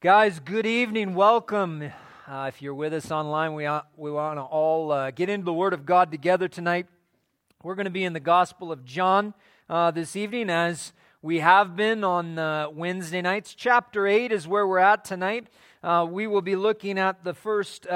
[0.00, 1.16] Guys, good evening.
[1.16, 1.90] Welcome.
[2.28, 5.44] Uh, if you're with us online, we, uh, we want to all uh, get into
[5.44, 6.86] the Word of God together tonight.
[7.64, 9.34] We're going to be in the Gospel of John
[9.68, 13.56] uh, this evening, as we have been on uh, Wednesday nights.
[13.56, 15.48] Chapter 8 is where we're at tonight.
[15.82, 17.88] Uh, we will be looking at the first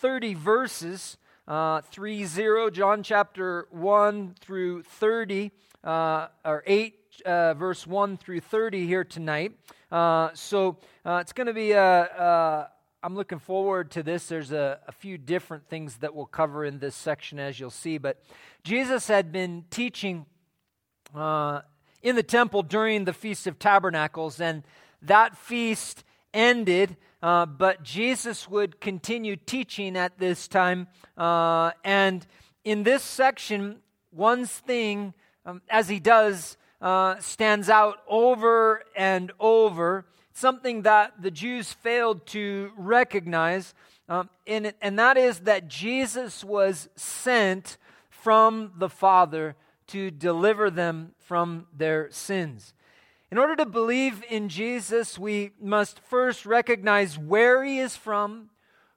[0.00, 1.16] 30 verses,
[1.48, 5.50] 3 0, John chapter 1 through 30,
[5.82, 9.52] or 8, verse 1 through 30 here tonight.
[9.94, 12.68] Uh, so uh, it's going to be a, a,
[13.00, 14.26] I'm looking forward to this.
[14.26, 17.98] There's a, a, few different things that we'll cover in this section, as you'll see.
[17.98, 18.20] But
[18.64, 20.26] Jesus had been teaching
[21.14, 21.60] uh,
[22.02, 24.64] in the temple during the Feast of Tabernacles, and
[25.02, 26.02] that feast
[26.32, 26.96] ended.
[27.22, 30.88] Uh, but Jesus would continue teaching at this time.
[31.16, 32.26] Uh, and
[32.64, 33.76] in this section,
[34.10, 35.14] one thing,
[35.46, 42.26] um, as he does, uh, stands out over and over, something that the Jews failed
[42.26, 43.74] to recognize,
[44.06, 47.78] um, and, and that is that Jesus was sent
[48.10, 52.74] from the Father to deliver them from their sins.
[53.30, 58.50] In order to believe in Jesus, we must first recognize where he is from,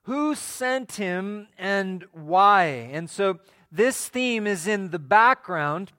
[0.03, 2.65] who sent him, and why.
[2.91, 3.39] And so
[3.71, 5.93] this theme is in the background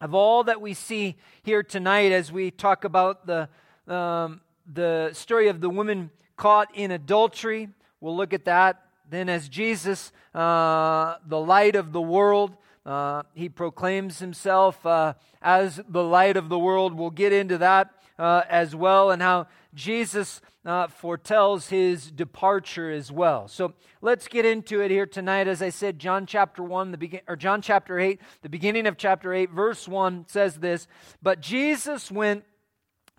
[0.00, 3.48] of all that we see here tonight as we talk about the,
[3.86, 4.40] um,
[4.72, 7.68] the story of the woman caught in adultery.
[8.00, 8.82] We'll look at that.
[9.10, 12.56] Then, as Jesus, uh, the light of the world,
[12.86, 16.94] uh, he proclaims himself uh, as the light of the world.
[16.94, 23.10] We'll get into that uh, as well, and how Jesus uh, foretells his departure as
[23.10, 23.48] well.
[23.48, 25.48] So let's get into it here tonight.
[25.48, 28.96] As I said, John chapter 1, the begin, or John chapter 8, the beginning of
[28.96, 30.86] chapter 8, verse 1 says this
[31.22, 32.44] But Jesus went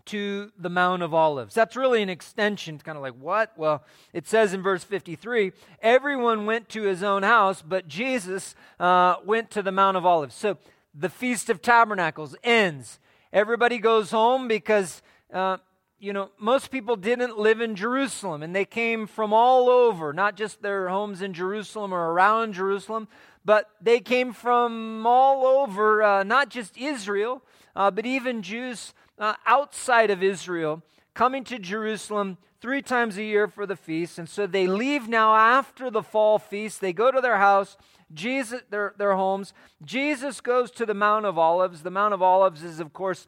[0.05, 1.53] to the Mount of Olives.
[1.53, 2.75] That's really an extension.
[2.75, 3.53] It's kind of like, what?
[3.57, 9.15] Well, it says in verse 53 everyone went to his own house, but Jesus uh,
[9.25, 10.35] went to the Mount of Olives.
[10.35, 10.57] So
[10.93, 12.99] the Feast of Tabernacles ends.
[13.31, 15.01] Everybody goes home because.
[15.33, 15.57] Uh,
[16.01, 20.35] you know, most people didn't live in Jerusalem and they came from all over, not
[20.35, 23.07] just their homes in Jerusalem or around Jerusalem,
[23.45, 27.43] but they came from all over, uh, not just Israel,
[27.75, 30.81] uh, but even Jews uh, outside of Israel
[31.13, 34.17] coming to Jerusalem three times a year for the feast.
[34.17, 36.81] And so they leave now after the fall feast.
[36.81, 37.77] They go to their house,
[38.11, 39.53] Jesus, their, their homes.
[39.85, 41.83] Jesus goes to the Mount of Olives.
[41.83, 43.27] The Mount of Olives is, of course,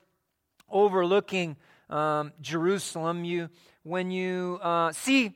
[0.72, 1.56] overlooking
[1.94, 3.24] um, Jerusalem.
[3.24, 3.50] You,
[3.84, 5.36] when you uh, see,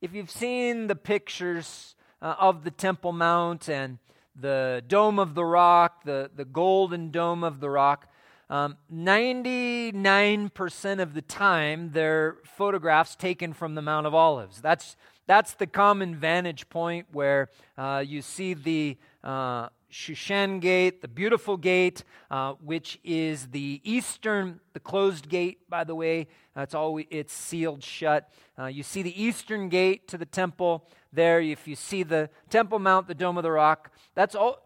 [0.00, 3.98] if you've seen the pictures uh, of the Temple Mount and
[4.34, 8.08] the Dome of the Rock, the, the golden dome of the rock,
[8.48, 14.60] um, 99% of the time, they're photographs taken from the Mount of Olives.
[14.60, 21.08] That's, that's the common vantage point where uh, you see the uh, Shushan Gate, the
[21.08, 26.28] beautiful gate, uh, which is the eastern, the closed gate, by the way.
[26.56, 28.30] It's always it's sealed shut.
[28.58, 31.40] Uh, you see the eastern gate to the temple there.
[31.40, 34.62] If you see the Temple Mount, the Dome of the Rock, that's all,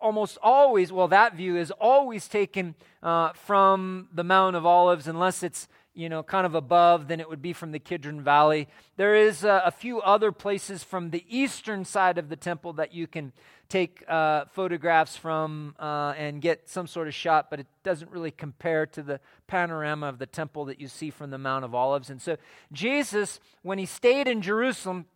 [0.00, 5.42] almost always, well, that view is always taken uh, from the Mount of Olives, unless
[5.42, 8.68] it's you know, kind of above, than it would be from the Kidron Valley.
[8.96, 13.06] There is a few other places from the eastern side of the temple that you
[13.06, 13.32] can
[13.68, 18.30] take uh, photographs from uh, and get some sort of shot, but it doesn't really
[18.30, 22.10] compare to the panorama of the temple that you see from the Mount of Olives.
[22.10, 22.36] And so,
[22.70, 25.06] Jesus, when he stayed in Jerusalem,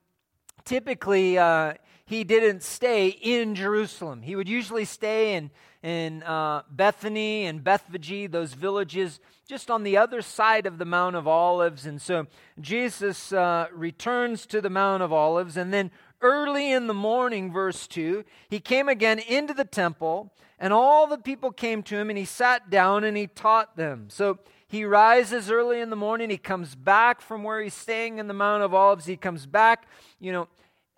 [0.64, 1.75] typically uh,
[2.06, 4.22] he didn't stay in Jerusalem.
[4.22, 5.50] He would usually stay in,
[5.86, 11.14] in uh, Bethany and Bethphage, those villages just on the other side of the Mount
[11.14, 11.86] of Olives.
[11.86, 12.26] And so
[12.60, 15.56] Jesus uh, returns to the Mount of Olives.
[15.56, 20.72] And then early in the morning, verse 2, he came again into the temple, and
[20.72, 24.06] all the people came to him, and he sat down and he taught them.
[24.08, 26.30] So he rises early in the morning.
[26.30, 29.06] He comes back from where he's staying in the Mount of Olives.
[29.06, 29.87] He comes back.
[30.19, 30.49] You know,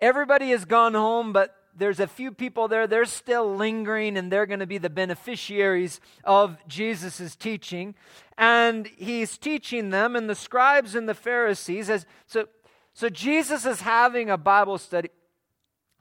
[0.01, 4.45] everybody has gone home, but there's a few people there, they're still lingering, and they're
[4.45, 7.95] going to be the beneficiaries of Jesus' teaching.
[8.37, 11.89] And he's teaching them, and the scribes and the Pharisees.
[11.89, 12.47] As, so,
[12.93, 15.09] so Jesus is having a Bible study.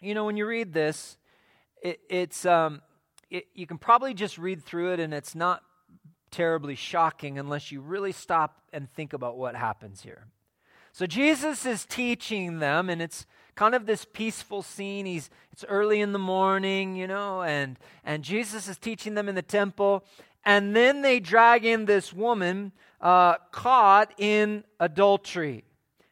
[0.00, 1.16] You know, when you read this,
[1.82, 2.82] it, it's um,
[3.30, 5.62] it, you can probably just read through it, and it's not
[6.30, 10.26] terribly shocking unless you really stop and think about what happens here.
[10.98, 13.24] So Jesus is teaching them, and it's
[13.54, 15.06] kind of this peaceful scene.
[15.06, 19.36] He's it's early in the morning, you know, and and Jesus is teaching them in
[19.36, 20.02] the temple,
[20.44, 25.62] and then they drag in this woman uh, caught in adultery.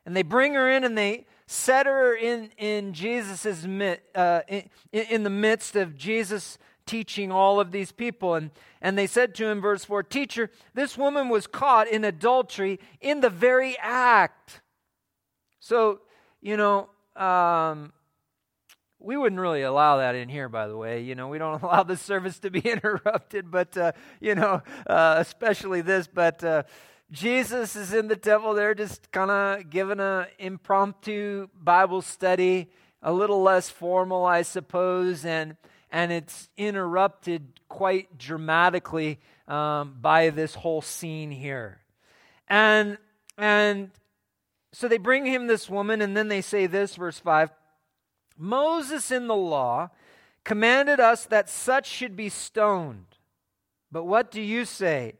[0.04, 3.66] And they bring her in and they set her in, in Jesus's
[4.14, 4.62] uh, in,
[4.92, 8.36] in the midst of Jesus teaching all of these people.
[8.36, 12.78] And, and they said to him, verse 4, Teacher, this woman was caught in adultery
[13.00, 14.60] in the very act.
[15.66, 15.98] So,
[16.40, 17.92] you know, um,
[19.00, 21.00] we wouldn't really allow that in here, by the way.
[21.00, 23.90] You know, we don't allow the service to be interrupted, but, uh,
[24.20, 26.06] you know, uh, especially this.
[26.06, 26.62] But uh,
[27.10, 32.70] Jesus is in the temple there, just kind of giving an impromptu Bible study,
[33.02, 35.24] a little less formal, I suppose.
[35.24, 35.56] And,
[35.90, 39.18] and it's interrupted quite dramatically
[39.48, 41.80] um, by this whole scene here.
[42.46, 42.98] And,
[43.36, 43.90] and
[44.78, 47.50] so they bring him this woman, and then they say this, verse 5
[48.36, 49.88] Moses in the law
[50.44, 53.06] commanded us that such should be stoned.
[53.90, 55.14] But what do you say?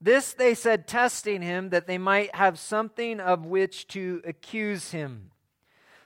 [0.00, 5.32] This they said, testing him, that they might have something of which to accuse him.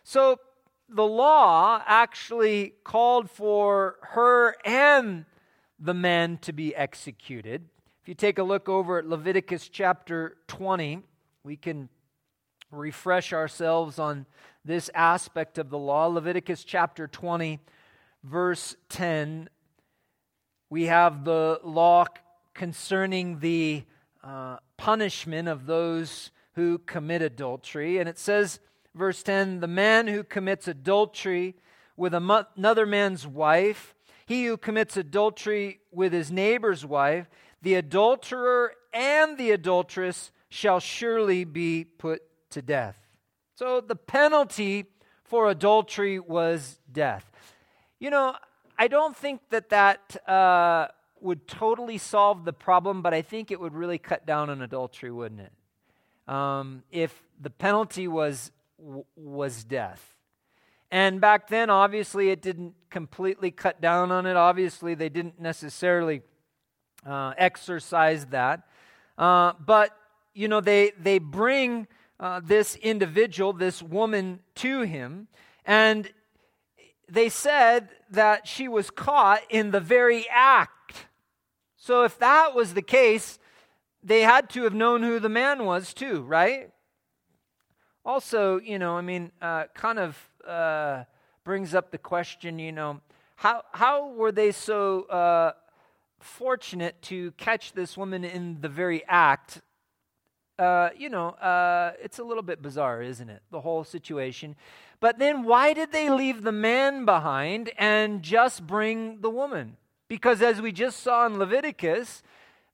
[0.03, 0.41] So
[0.89, 5.25] the law actually called for her and
[5.79, 7.69] the man to be executed.
[8.03, 11.05] If you take a look over at Leviticus chapter 20,
[11.45, 11.91] we can
[12.71, 14.27] refresh ourselves on
[14.65, 16.07] this aspect of the law.
[16.07, 17.61] Leviticus chapter 20,
[18.25, 19.49] verse 10,
[20.69, 22.05] we have the law
[22.55, 23.85] concerning the
[24.25, 27.99] uh, punishment of those who commit adultery.
[27.99, 28.59] And it says,
[28.95, 31.55] verse 10 the man who commits adultery
[31.97, 33.95] with another man's wife,
[34.27, 37.29] he who commits adultery with his neighbor's wife,
[37.63, 42.99] the adulterer and the adulteress shall surely be put to death.
[43.55, 44.85] So the penalty
[45.25, 47.31] for adultery was death.
[47.99, 48.37] You know,
[48.79, 50.89] I don't think that that uh,
[51.21, 55.11] would totally solve the problem, but I think it would really cut down on adultery,
[55.11, 55.53] wouldn't it?
[56.33, 58.53] Um, if the penalty was
[59.17, 60.15] was death.
[60.91, 64.37] And back then, obviously, it didn't completely cut down on it.
[64.37, 66.23] Obviously, they didn't necessarily
[67.05, 68.69] uh, exercise that.
[69.19, 69.97] Uh, but,
[70.35, 71.89] you know, they, they bring
[72.19, 75.29] uh, this individual, this woman, to him.
[75.65, 76.11] And
[77.09, 81.07] they said that she was caught in the very act.
[81.77, 83.39] So if that was the case,
[84.03, 86.71] they had to have known who the man was, too, right?
[88.05, 91.05] Also, you know, I mean, uh, kind of uh,
[91.45, 93.01] brings up the question, you know,
[93.37, 95.53] how, how were they so uh,
[96.21, 99.61] fortunate to catch this woman in the very act
[100.59, 103.43] uh, you know, uh, it's a little bit bizarre, isn't it?
[103.51, 104.57] The whole situation.
[105.01, 109.77] But then why did they leave the man behind and just bring the woman?
[110.09, 112.23] Because as we just saw in Leviticus,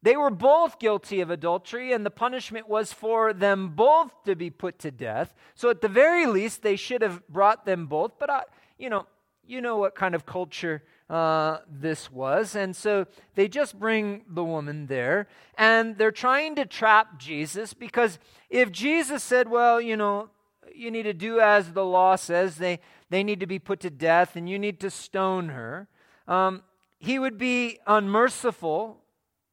[0.02, 4.50] they were both guilty of adultery, and the punishment was for them both to be
[4.50, 5.34] put to death.
[5.54, 8.18] So at the very least, they should have brought them both.
[8.18, 8.42] But, I,
[8.78, 9.06] you know,
[9.46, 10.82] you know what kind of culture
[11.12, 12.56] uh, this was.
[12.56, 15.28] And so they just bring the woman there,
[15.58, 18.18] and they're trying to trap Jesus because
[18.48, 20.30] if Jesus said, Well, you know,
[20.74, 22.80] you need to do as the law says, they,
[23.10, 25.86] they need to be put to death, and you need to stone her,
[26.26, 26.62] um,
[26.98, 28.96] he would be unmerciful.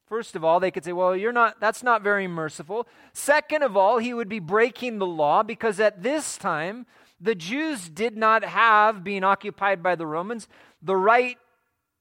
[0.08, 2.88] First of all, they could say, well, you're not, that's not very merciful.
[3.12, 6.86] Second of all, he would be breaking the law because at this time,
[7.20, 10.48] the Jews did not have, being occupied by the Romans,
[10.82, 11.38] the right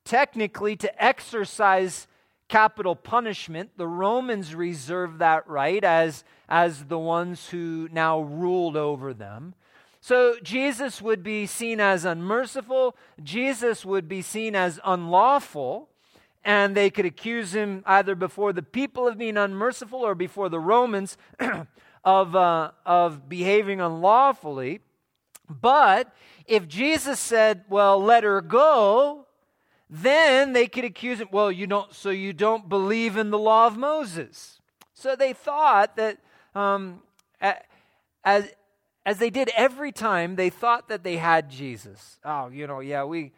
[0.09, 2.07] technically to exercise
[2.49, 3.71] capital punishment.
[3.77, 9.55] The Romans reserved that right as, as the ones who now ruled over them.
[10.01, 15.91] So Jesus would be seen as unmerciful, Jesus would be seen as unlawful,
[16.43, 20.61] and they could accuse him either before the people of being unmerciful or before the
[20.61, 21.19] Romans
[22.05, 24.81] of, uh, of behaving unlawfully.
[25.51, 26.15] But
[26.47, 29.27] if Jesus said, Well, let her go,
[29.91, 33.67] then they could accuse him, well, you don't, so you don't believe in the law
[33.67, 34.61] of Moses.
[34.93, 36.19] So they thought that,
[36.55, 37.01] um,
[38.25, 38.53] as,
[39.07, 42.19] as they did every time, they thought that they had Jesus.
[42.25, 43.33] Oh, you know, yeah, we,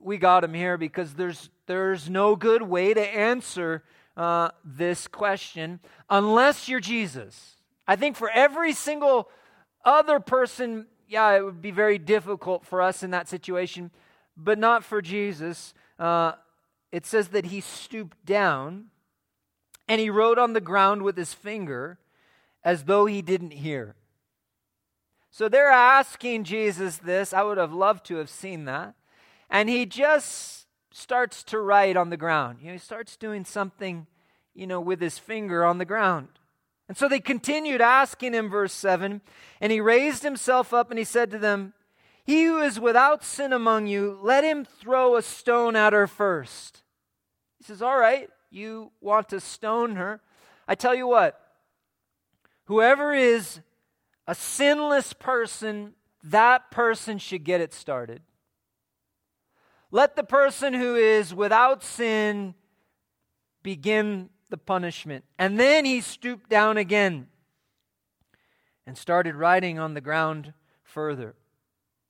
[0.00, 3.82] we got him here because there's, there's no good way to answer
[4.16, 7.56] uh, this question unless you're Jesus.
[7.86, 9.28] I think for every single
[9.84, 13.90] other person, yeah, it would be very difficult for us in that situation,
[14.42, 16.32] but not for Jesus uh,
[16.92, 18.86] it says that he stooped down
[19.88, 21.98] and he wrote on the ground with his finger
[22.62, 23.96] as though he didn't hear.
[25.30, 27.32] So they're asking Jesus this.
[27.32, 28.94] I would have loved to have seen that.
[29.48, 32.58] And he just starts to write on the ground.
[32.60, 34.06] You know, he starts doing something,
[34.54, 36.28] you know, with his finger on the ground.
[36.88, 39.22] And so they continued asking him, verse 7.
[39.60, 41.72] And he raised himself up and he said to them,
[42.24, 46.82] He who is without sin among you, let him throw a stone at her first.
[47.58, 50.20] He says, All right, you want to stone her.
[50.68, 51.40] I tell you what,
[52.64, 53.60] whoever is
[54.26, 58.22] a sinless person, that person should get it started.
[59.90, 62.54] Let the person who is without sin
[63.62, 65.24] begin the punishment.
[65.38, 67.26] And then he stooped down again
[68.86, 71.34] and started writing on the ground further.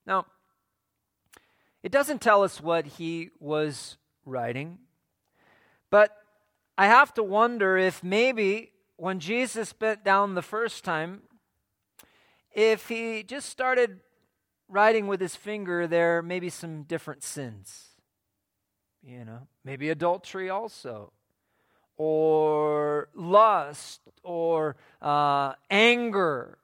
[0.06, 0.26] Now,
[1.82, 4.78] it doesn't tell us what he was writing,
[5.90, 6.16] but
[6.78, 11.22] I have to wonder if maybe when Jesus bent down the first time,
[12.52, 14.00] if he just started
[14.68, 17.88] writing with his finger there, maybe some different sins.
[19.02, 21.12] You know, maybe adultery also,
[21.96, 26.58] or lust, or uh, anger,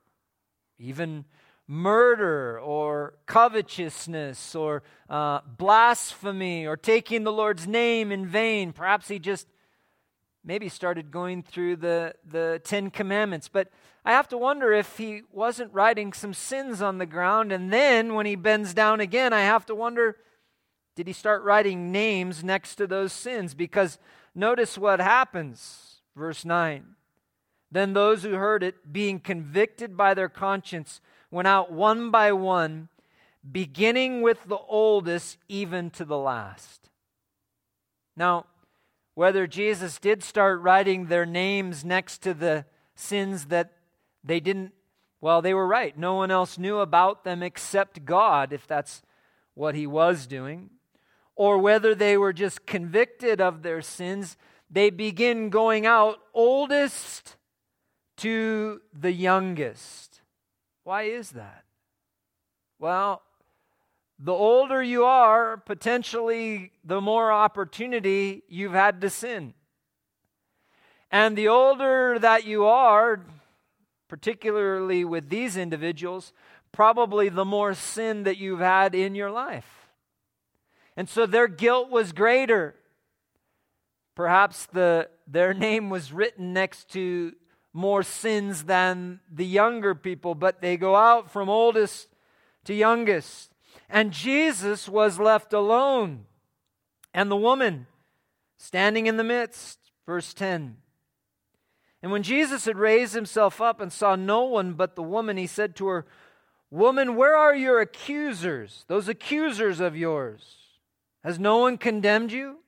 [0.78, 1.24] even
[1.68, 8.72] murder, or covetousness, or uh, blasphemy, or taking the Lord's name in vain.
[8.72, 9.46] Perhaps he just
[10.42, 13.48] maybe started going through the, the Ten Commandments.
[13.48, 13.68] But
[14.02, 17.52] I have to wonder if he wasn't writing some sins on the ground.
[17.52, 20.16] And then when he bends down again, I have to wonder
[20.96, 23.54] did he start writing names next to those sins?
[23.54, 24.00] Because
[24.34, 26.00] notice what happens.
[26.16, 26.96] Verse 9.
[27.70, 32.88] Then those who heard it, being convicted by their conscience, went out one by one,
[33.50, 36.90] beginning with the oldest, even to the last.
[38.16, 38.46] Now,
[39.14, 43.72] whether Jesus did start writing their names next to the sins that
[44.22, 44.72] they didn't,
[45.20, 45.96] well, they were right.
[45.98, 49.02] No one else knew about them except God, if that's
[49.54, 50.70] what he was doing.
[51.34, 54.36] Or whether they were just convicted of their sins,
[54.70, 57.36] they begin going out oldest
[58.18, 60.07] to the youngest.
[60.88, 61.64] Why is that?
[62.78, 63.20] Well,
[64.18, 69.52] the older you are, potentially the more opportunity you've had to sin.
[71.10, 73.20] And the older that you are,
[74.08, 76.32] particularly with these individuals,
[76.72, 79.90] probably the more sin that you've had in your life.
[80.96, 82.74] And so their guilt was greater.
[84.14, 87.34] Perhaps the, their name was written next to
[87.72, 92.08] more sins than the younger people, but they go out from oldest
[92.64, 93.52] to youngest.
[93.88, 96.24] And Jesus was left alone,
[97.14, 97.86] and the woman
[98.56, 99.78] standing in the midst.
[100.06, 100.76] Verse 10.
[102.02, 105.46] And when Jesus had raised himself up and saw no one but the woman, he
[105.46, 106.06] said to her,
[106.70, 110.56] Woman, where are your accusers, those accusers of yours?
[111.24, 112.58] Has no one condemned you?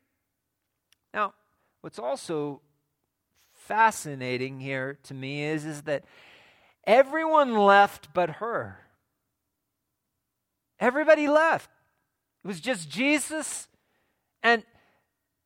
[1.12, 1.34] Now,
[1.82, 2.60] what's also
[3.70, 6.02] fascinating here to me is, is that
[6.82, 8.80] everyone left but her.
[10.80, 11.70] Everybody left.
[12.42, 13.68] It was just Jesus
[14.42, 14.64] and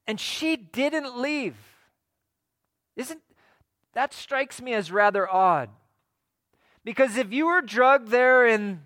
[0.07, 1.57] and she didn't leave.
[2.97, 3.21] Isn't
[3.93, 5.69] that strikes me as rather odd.
[6.83, 8.81] Because if you were drugged there in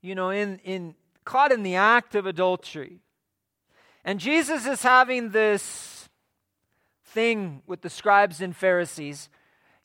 [0.00, 0.94] you know in in
[1.26, 3.00] caught in the act of adultery
[4.02, 6.01] and Jesus is having this
[7.12, 9.28] thing with the scribes and Pharisees,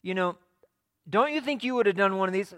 [0.02, 0.36] you know,
[1.08, 2.54] don't you think you would have done one of these?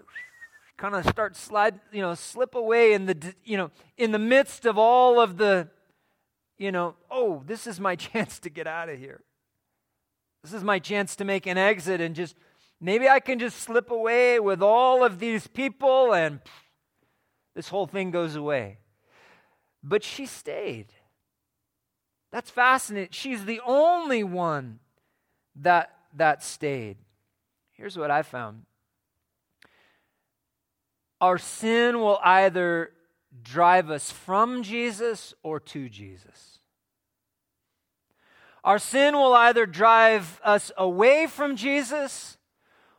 [0.81, 4.65] kind of start slide, you know, slip away in the, you know, in the midst
[4.65, 5.67] of all of the,
[6.57, 9.21] you know, oh, this is my chance to get out of here.
[10.43, 12.35] This is my chance to make an exit and just,
[12.79, 16.39] maybe I can just slip away with all of these people and
[17.53, 18.79] this whole thing goes away.
[19.83, 20.87] But she stayed.
[22.31, 23.09] That's fascinating.
[23.11, 24.79] She's the only one
[25.55, 26.97] that that stayed.
[27.71, 28.65] Here's what I found
[31.19, 32.91] our sin will either
[33.43, 36.59] drive us from Jesus or to Jesus.
[38.63, 42.37] Our sin will either drive us away from Jesus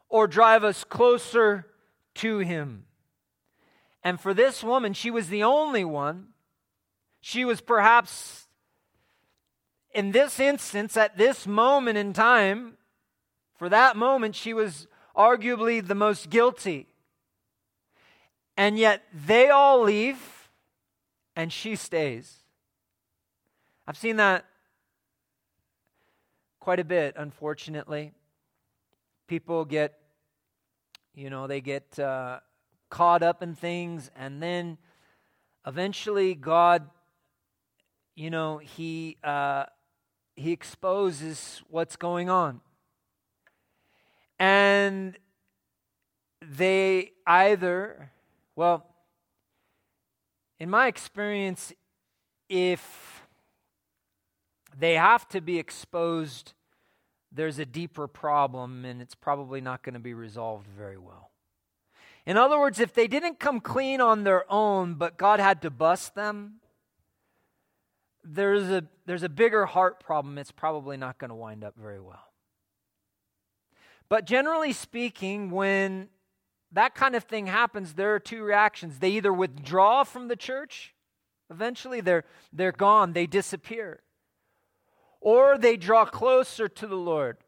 [0.09, 1.67] or drive us closer
[2.17, 2.85] to Him.
[4.03, 6.29] And for this woman, she was the only one.
[7.21, 8.49] She was perhaps,
[9.95, 12.75] in this instance, at this moment in time,
[13.57, 16.87] for that moment, she was arguably the most guilty.
[18.57, 20.51] And yet they all leave
[21.37, 22.39] and she stays.
[23.87, 24.45] I've seen that
[26.61, 28.13] quite a bit, unfortunately.
[29.27, 29.99] People get,
[31.15, 32.41] you know, they get uh,
[32.91, 34.79] caught up in things, and then
[35.67, 36.89] eventually God,
[38.15, 39.65] you know, He uh,
[40.35, 42.61] He exposes what's going on.
[44.39, 45.17] and
[46.41, 48.11] they either,
[48.57, 48.85] well,
[50.59, 51.73] in my experience,
[52.49, 53.23] if
[54.77, 56.55] they have to be exposed,
[57.31, 61.31] there's a deeper problem and it's probably not going to be resolved very well.
[62.27, 65.71] In other words, if they didn't come clean on their own, but God had to
[65.71, 66.55] bust them,
[68.25, 70.39] there's a, there's a bigger heart problem.
[70.39, 72.33] It's probably not going to wind up very well.
[74.09, 76.09] But generally speaking, when
[76.73, 78.99] that kind of thing happens, there are two reactions.
[78.99, 80.95] They either withdraw from the church,
[81.51, 84.01] eventually they're, they're gone, they disappear,
[85.21, 87.39] or they draw closer to the Lord.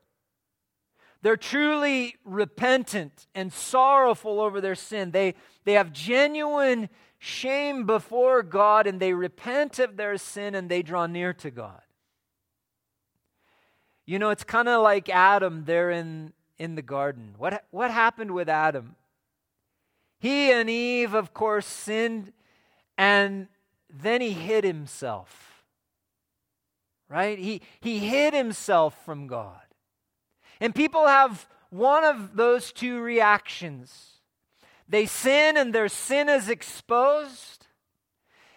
[1.22, 5.10] They're truly repentant and sorrowful over their sin.
[5.10, 6.90] They, they have genuine
[7.24, 11.80] shame before God and they repent of their sin and they draw near to God.
[14.04, 17.34] You know, it's kind of like Adam there in, in the garden.
[17.38, 18.96] What, what happened with Adam?
[20.18, 22.32] He and Eve, of course, sinned
[22.98, 23.48] and
[23.88, 25.64] then he hid himself.
[27.08, 27.38] Right?
[27.38, 29.60] He, he hid himself from God.
[30.60, 34.13] And people have one of those two reactions.
[34.88, 37.66] They sin and their sin is exposed,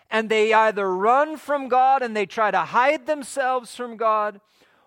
[0.10, 4.41] and they either run from God and they try to hide themselves from God,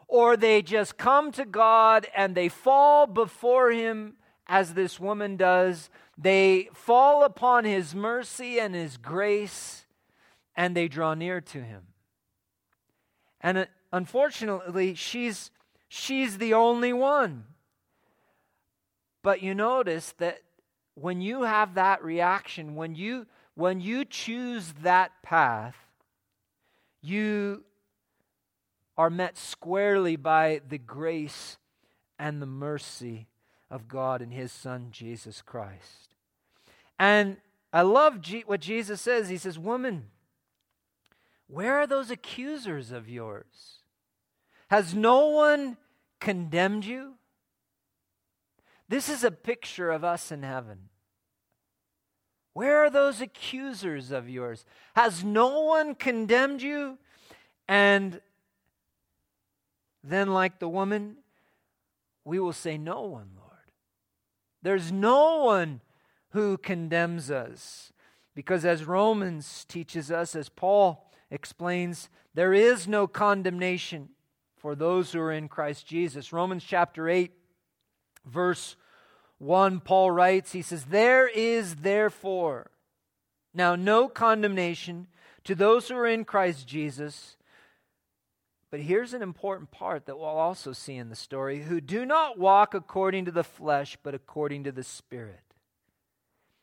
[0.07, 4.15] or they just come to God and they fall before Him
[4.47, 5.89] as this woman does.
[6.19, 9.87] They fall upon His mercy and His grace,
[10.55, 11.83] and they draw near to Him.
[13.41, 15.51] And uh, unfortunately, she's
[15.89, 17.45] she's the only one.
[19.23, 20.41] But you notice that
[21.01, 25.77] when you have that reaction, when you when you choose that path,
[27.03, 27.65] you
[28.97, 31.59] are met squarely by the grace
[32.19, 33.29] and the mercy
[33.71, 36.15] of God and his son Jesus Christ.
[36.99, 37.39] And
[37.73, 39.29] I love G- what Jesus says.
[39.29, 40.11] He says, "Woman,
[41.47, 43.79] where are those accusers of yours?"
[44.69, 45.79] Has no one
[46.21, 47.15] condemned you?
[48.89, 50.90] This is a picture of us in heaven.
[52.53, 54.65] Where are those accusers of yours?
[54.95, 56.99] Has no one condemned you?
[57.69, 58.21] And
[60.03, 61.17] then, like the woman,
[62.25, 63.51] we will say, No one, Lord.
[64.63, 65.81] There's no one
[66.31, 67.93] who condemns us.
[68.35, 74.11] Because as Romans teaches us, as Paul explains, there is no condemnation
[74.57, 76.33] for those who are in Christ Jesus.
[76.33, 77.33] Romans chapter 8,
[78.25, 78.77] verse
[79.41, 82.71] 1, Paul writes, he says, There is therefore
[83.55, 85.07] now no condemnation
[85.45, 87.37] to those who are in Christ Jesus.
[88.71, 92.39] But here's an important part that we'll also see in the story who do not
[92.39, 95.41] walk according to the flesh, but according to the Spirit.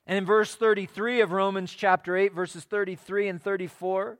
[0.05, 4.19] And in verse 33 of Romans chapter 8, verses 33 and 34,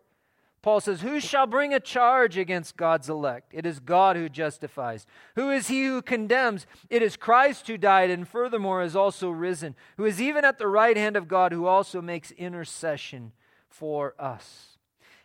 [0.62, 3.54] Paul says, Who shall bring a charge against God's elect?
[3.54, 5.06] It is God who justifies.
[5.36, 6.66] Who is he who condemns?
[6.90, 10.68] It is Christ who died and furthermore is also risen, who is even at the
[10.68, 13.32] right hand of God, who also makes intercession
[13.70, 14.78] for us.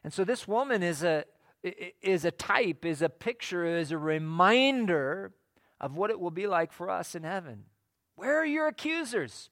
[0.05, 1.25] And so this woman is a,
[1.63, 5.33] is a type, is a picture, is a reminder
[5.81, 7.65] of what it will be like for us in heaven.
[8.17, 9.51] Where are your accusers?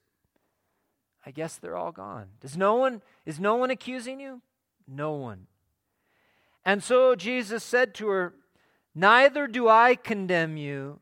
[1.25, 2.27] I guess they're all gone.
[2.39, 4.41] Does no one is no one accusing you?
[4.87, 5.47] No one.
[6.63, 8.33] And so Jesus said to her,
[8.93, 10.99] Neither do I condemn you.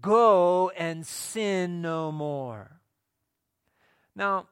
[0.00, 2.80] Go and sin no more.
[4.14, 4.46] Now,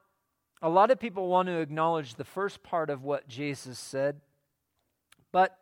[0.60, 4.20] a lot of people want to acknowledge the first part of what Jesus said,
[5.30, 5.56] but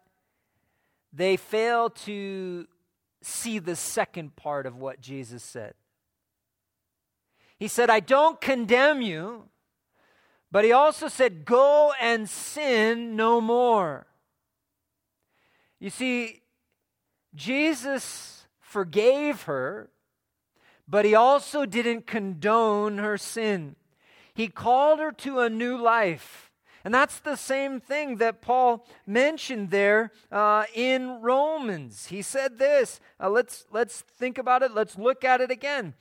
[1.12, 2.66] they fail to
[3.20, 5.74] see the second part of what Jesus said.
[7.58, 9.44] He said, I don't condemn you,
[10.50, 14.06] but he also said, Go and sin no more.
[15.82, 16.42] You see,
[17.34, 19.90] Jesus forgave her,
[20.86, 23.74] but he also didn't condone her sin.
[24.32, 26.52] He called her to a new life.
[26.84, 32.06] And that's the same thing that Paul mentioned there uh, in Romans.
[32.06, 33.00] He said this.
[33.18, 34.72] Uh, let's, let's think about it.
[34.72, 35.94] Let's look at it again.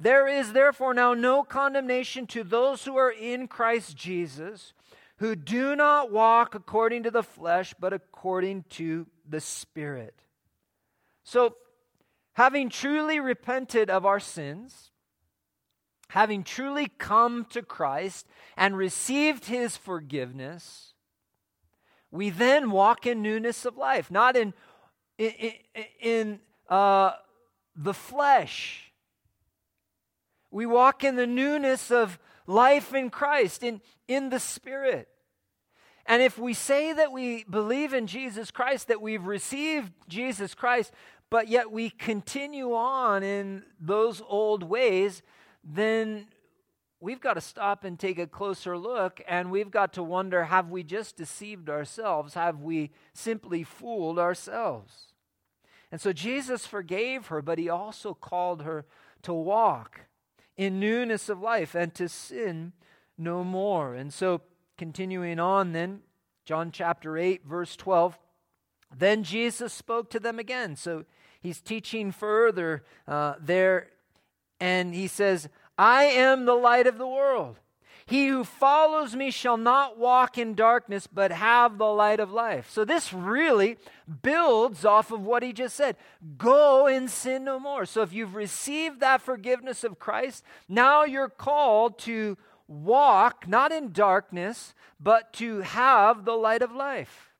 [0.00, 4.72] There is therefore now no condemnation to those who are in Christ Jesus,
[5.18, 10.14] who do not walk according to the flesh, but according to the Spirit.
[11.24, 11.56] So,
[12.32, 14.90] having truly repented of our sins,
[16.10, 20.94] having truly come to Christ and received his forgiveness,
[22.10, 24.54] we then walk in newness of life, not in,
[25.18, 25.52] in,
[26.00, 27.12] in uh,
[27.76, 28.92] the flesh,
[30.50, 35.08] We walk in the newness of life in Christ, in, in the Spirit.
[36.08, 40.92] And if we say that we believe in Jesus Christ, that we've received Jesus Christ,
[41.28, 45.22] but yet we continue on in those old ways,
[45.62, 46.26] then
[46.98, 50.70] we've got to stop and take a closer look and we've got to wonder have
[50.70, 52.32] we just deceived ourselves?
[52.32, 55.08] Have we simply fooled ourselves?
[55.92, 58.86] And so Jesus forgave her, but he also called her
[59.22, 60.06] to walk
[60.56, 62.72] in newness of life and to sin
[63.18, 63.94] no more.
[63.94, 64.40] And so,
[64.78, 66.00] continuing on, then,
[66.46, 68.18] John chapter 8, verse 12.
[68.96, 70.76] Then Jesus spoke to them again.
[70.76, 71.04] So
[71.40, 73.88] he's teaching further uh, there,
[74.58, 77.58] and he says, I am the light of the world.
[78.06, 82.70] He who follows me shall not walk in darkness, but have the light of life.
[82.70, 83.76] So, this really
[84.22, 85.94] builds off of what he just said
[86.38, 87.84] go and sin no more.
[87.84, 92.38] So, if you've received that forgiveness of Christ, now you're called to
[92.68, 97.32] walk not in darkness, but to have the light of life.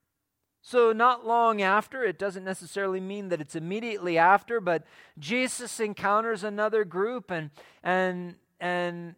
[0.60, 4.84] So, not long after, it doesn't necessarily mean that it's immediately after, but
[5.18, 7.50] Jesus encounters another group and,
[7.82, 9.14] and, and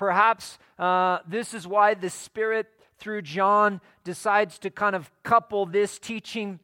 [0.00, 5.98] Perhaps uh, this is why the Spirit, through John, decides to kind of couple this
[5.98, 6.58] teaching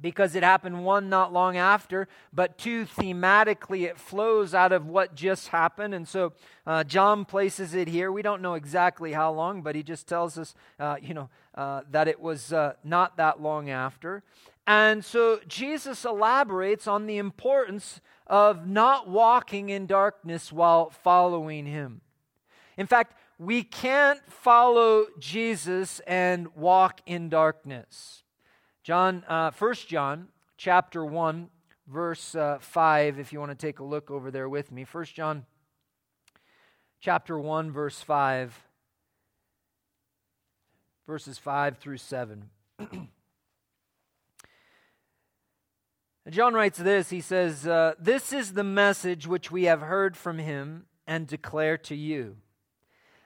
[0.00, 5.14] because it happened one not long after, but two, thematically, it flows out of what
[5.14, 5.94] just happened.
[5.94, 6.32] And so
[6.66, 8.12] uh, John places it here.
[8.12, 11.82] We don't know exactly how long, but he just tells us, uh, you know, uh,
[11.90, 14.22] that it was uh, not that long after.
[14.66, 22.02] And so Jesus elaborates on the importance of not walking in darkness while following him.
[22.76, 28.24] In fact, we can't follow Jesus and walk in darkness.
[28.88, 31.50] John, uh, 1 John chapter 1,
[31.88, 34.86] verse uh, 5, if you want to take a look over there with me.
[34.90, 35.44] 1 John
[36.98, 38.58] chapter 1, verse 5,
[41.06, 42.48] verses 5 through 7.
[46.30, 50.38] John writes this He says, uh, This is the message which we have heard from
[50.38, 52.38] him and declare to you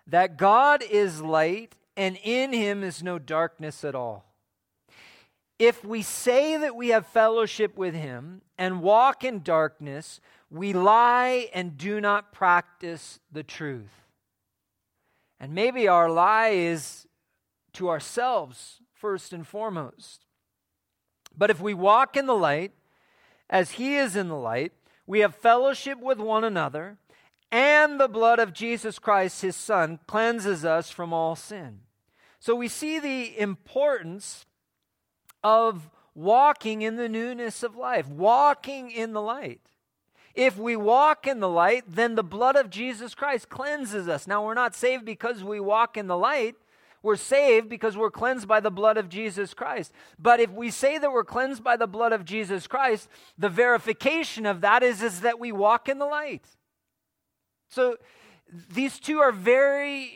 [0.09, 4.32] that God is light and in him is no darkness at all.
[5.63, 10.21] If we say that we have fellowship with him and walk in darkness,
[10.51, 13.93] we lie and do not practice the truth.
[15.39, 17.07] And maybe our lie is
[17.75, 20.27] to ourselves first and foremost.
[21.39, 22.73] But if we walk in the light,
[23.49, 24.73] as he is in the light,
[25.07, 26.99] we have fellowship with one another
[27.53, 31.83] and the blood of Jesus Christ, his Son, cleanses us from all sin.
[32.41, 34.45] So we see the importance
[35.43, 39.61] of walking in the newness of life, walking in the light.
[40.35, 44.27] If we walk in the light, then the blood of Jesus Christ cleanses us.
[44.27, 46.57] Now, we're not saved because we walk in the light.
[47.03, 49.93] We're saved because we're cleansed by the blood of Jesus Christ.
[50.19, 54.47] But if we say that we're cleansed by the blood of Jesus Christ, the verification
[54.47, 56.45] of that is, is that we walk in the light.
[57.69, 57.97] So
[58.73, 60.13] these two are very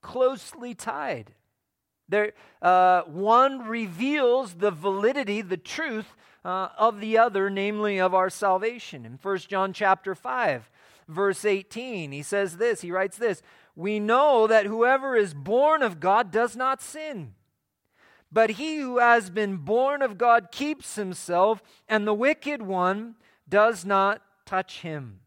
[0.00, 1.32] closely tied.
[2.62, 9.04] Uh, one reveals the validity, the truth uh, of the other, namely of our salvation.
[9.04, 10.70] In 1 John chapter 5,
[11.08, 13.42] verse 18, he says this, he writes this,
[13.76, 17.34] We know that whoever is born of God does not sin.
[18.32, 23.16] But he who has been born of God keeps himself, and the wicked one
[23.48, 25.20] does not touch him.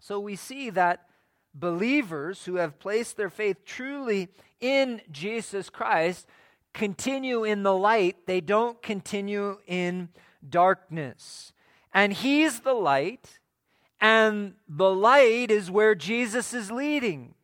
[0.00, 1.06] So we see that
[1.54, 4.28] believers who have placed their faith truly
[4.60, 6.26] in Jesus Christ
[6.72, 10.08] continue in the light, they don't continue in
[10.48, 11.52] darkness.
[11.92, 13.38] And He's the light,
[14.00, 17.34] and the light is where Jesus is leading.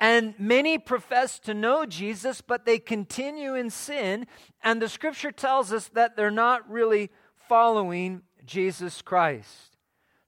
[0.00, 4.26] And many profess to know Jesus, but they continue in sin.
[4.62, 7.10] And the scripture tells us that they're not really
[7.48, 9.73] following Jesus Christ.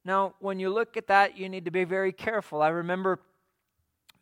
[0.06, 2.62] Now, when you look at that, you need to be very careful.
[2.62, 3.18] I remember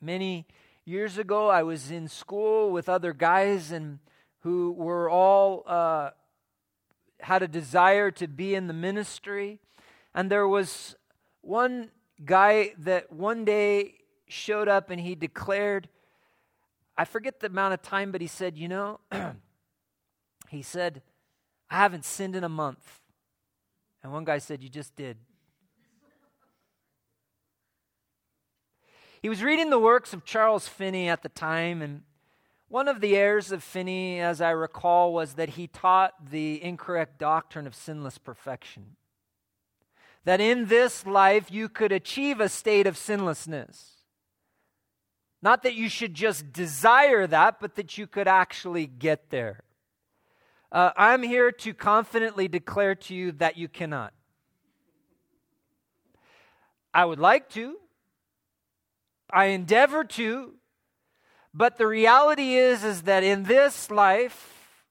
[0.01, 0.47] many
[0.87, 3.99] years ago, I was in school with other guys and
[4.41, 6.13] who were all uh,
[7.21, 9.61] had a desire to be in the ministry,
[10.15, 10.97] and there was
[11.43, 11.91] one
[12.25, 15.91] guy that one day showed up and he declared,
[16.97, 19.01] I forget the amount of time, but he said, you know,
[20.49, 21.03] he said,
[21.69, 23.03] I haven't sinned in a month.
[24.03, 25.19] And one guy said, You just did.
[29.25, 32.03] He was reading the works of Charles Finney at the time, and
[32.69, 37.19] one of the errors of Finney, as I recall, was that he taught the incorrect
[37.19, 38.97] doctrine of sinless perfection.
[40.25, 44.05] that in this life you could achieve a state of sinlessness.
[45.41, 49.65] Not that you should just desire that, but that you could actually get there.
[50.71, 54.13] Uh, I'm here to confidently declare to you that you cannot.
[56.93, 57.79] I would like to,
[59.31, 60.55] I endeavor to,
[61.53, 64.85] but the reality is is that in this life,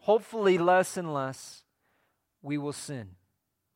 [0.00, 1.62] hopefully less and less,
[2.42, 3.10] we will sin.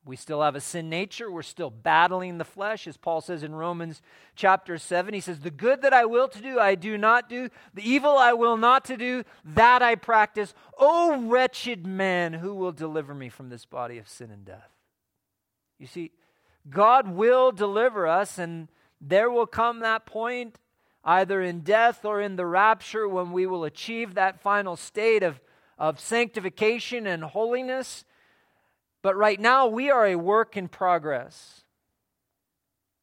[0.05, 1.31] We still have a sin nature.
[1.31, 4.03] We're still battling the flesh, as Paul says in Romans
[4.35, 5.15] chapter 7.
[5.15, 7.51] He says, The good that I will to do, I do not do.
[7.73, 10.55] The evil I will not to do, that I practice.
[10.77, 14.71] O wretched man, who will deliver me from this body of sin and death?
[15.79, 16.11] You see,
[16.69, 18.69] God will deliver us, and
[19.03, 20.59] there will come that point,
[21.05, 25.41] either in death or in the rapture, when we will achieve that final state of,
[25.77, 28.05] of sanctification and holiness
[29.03, 31.65] but right now, we are a work in progress.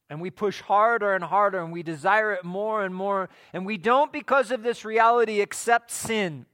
[0.08, 3.28] And we push harder and harder, and we desire it more and more.
[3.52, 6.46] And we don't, because of this reality, accept sin.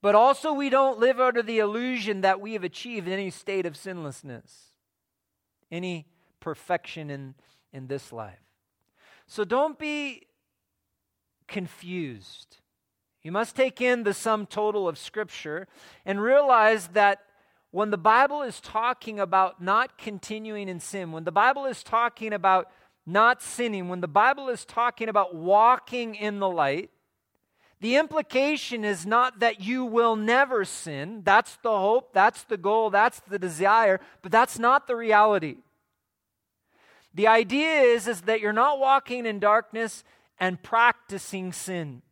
[0.00, 3.76] But also, we don't live under the illusion that we have achieved any state of
[3.76, 4.70] sinlessness,
[5.70, 6.06] any
[6.38, 7.34] perfection in,
[7.76, 8.40] in this life.
[9.26, 10.22] So don't be
[11.46, 12.56] confused.
[13.22, 15.68] You must take in the sum total of Scripture
[16.06, 17.20] and realize that
[17.72, 22.32] when the Bible is talking about not continuing in sin, when the Bible is talking
[22.32, 22.70] about
[23.04, 26.90] not sinning, when the Bible is talking about walking in the light,
[27.80, 31.20] the implication is not that you will never sin.
[31.24, 35.56] That's the hope, that's the goal, that's the desire, but that's not the reality.
[37.16, 40.04] The idea is, is that you're not walking in darkness
[40.38, 42.02] and practicing sin.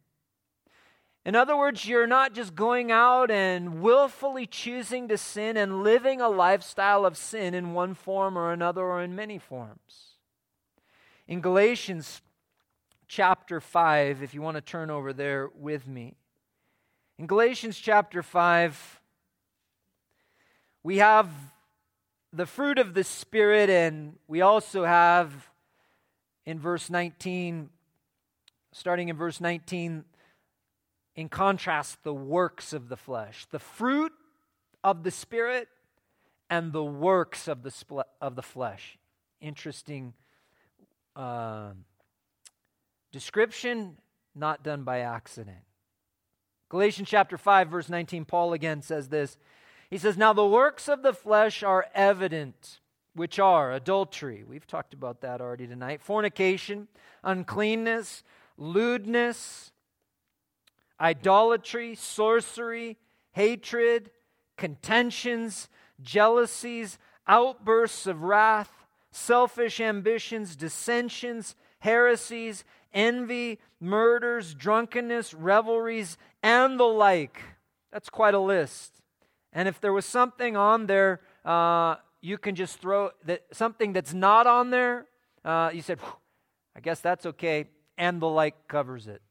[1.27, 6.23] In other words, you're not just going out and willfully choosing to sin and living
[6.23, 10.17] a lifestyle of sin in one form or another or in many forms.
[11.29, 12.23] In Galatians
[13.07, 16.15] chapter 5, if you want to turn over there with me,
[17.19, 19.01] in Galatians chapter 5,
[20.83, 21.29] we have
[22.35, 25.51] the fruit of the Spirit, and we also have
[26.45, 27.71] in verse 19,
[28.73, 30.05] starting in verse 19,
[31.15, 34.13] in contrast, the works of the flesh, the fruit
[34.83, 35.69] of the Spirit
[36.51, 38.99] and the works of the, spl- of the flesh.
[39.41, 40.13] Interesting
[41.15, 41.71] uh,
[43.13, 43.97] description,
[44.35, 45.59] not done by accident.
[46.69, 49.39] Galatians chapter 5, verse 19, Paul again says this.
[49.91, 52.81] He says, Now the works of the flesh are evident,
[53.15, 54.45] which are adultery.
[54.49, 56.01] We've talked about that already tonight.
[56.03, 56.89] Fornication,
[57.23, 58.23] uncleanness,
[58.57, 59.73] lewdness
[61.01, 62.97] idolatry, sorcery,
[63.33, 64.11] hatred,
[64.57, 65.69] contentions,
[66.01, 68.71] jealousies, outbursts of wrath,
[69.11, 77.43] selfish ambitions, dissensions, heresies, envy, murders, drunkenness, revelries, and the like.
[77.93, 78.93] That's quite a list.
[79.55, 84.13] And if there was something on there, uh, you can just throw that something that's
[84.13, 85.07] not on there.
[85.45, 86.01] Uh, you said,
[86.77, 89.23] I guess that's okay, and the like covers it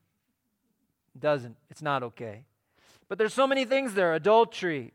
[1.20, 1.56] doesn't.
[1.70, 2.46] It's not okay.
[3.08, 4.94] But there's so many things there adultery.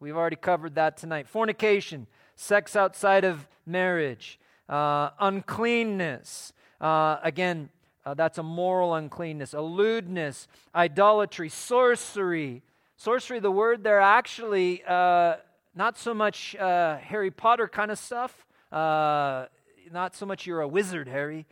[0.00, 1.28] We've already covered that tonight.
[1.28, 2.06] Fornication,
[2.36, 6.52] sex outside of marriage, uh, uncleanness.
[6.80, 7.70] Uh, again,
[8.04, 9.54] uh, that's a moral uncleanness.
[9.54, 12.62] A lewdness, idolatry, sorcery.
[12.96, 15.36] Sorcery, the word there actually, uh,
[15.74, 18.46] not so much uh, Harry Potter kind of stuff.
[18.70, 19.46] Uh,
[19.92, 21.46] not so much you're a wizard, Harry.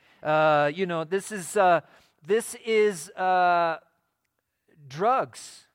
[0.75, 1.57] you know, this is
[2.25, 3.11] this is
[4.89, 5.67] drugs.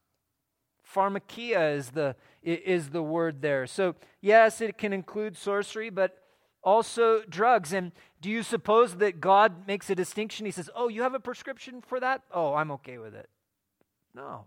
[0.94, 3.68] Pharmakia is the, is the word there.
[3.68, 6.18] So, yes, it can include sorcery, but
[6.64, 7.74] also drugs.
[7.74, 10.46] And do you suppose that God makes a distinction?
[10.46, 12.24] He says, Oh, you have a prescription for that?
[12.32, 13.30] Oh, I'm okay with it.
[14.16, 14.46] No.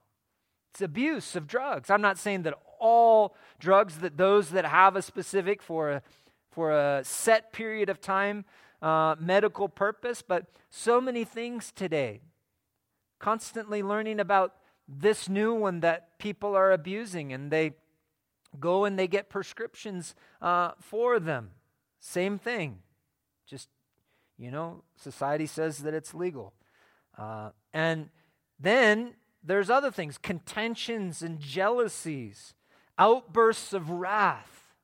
[0.71, 1.91] It's abuse of drugs.
[1.91, 6.03] I'm not saying that all drugs, that those that have a specific for a,
[6.51, 8.45] for a set period of time
[8.81, 12.21] uh, medical purpose, but so many things today
[13.19, 14.55] constantly learning about
[14.89, 17.73] this new one that people are abusing, and they
[18.59, 21.51] go and they get prescriptions uh, for them.
[22.01, 22.79] Same thing.
[23.47, 23.69] Just,
[24.39, 26.55] you know, society says that it's legal.
[27.17, 28.09] Uh, and
[28.59, 32.55] then there's other things contentions and jealousies,
[32.99, 34.75] outbursts of wrath,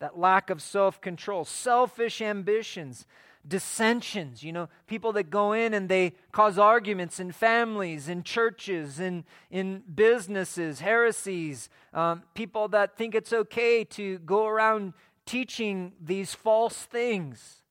[0.00, 3.06] that lack of self control, selfish ambitions,
[3.46, 8.98] dissensions, you know, people that go in and they cause arguments in families, in churches,
[8.98, 14.92] in, in businesses, heresies, um, people that think it's okay to go around
[15.24, 17.62] teaching these false things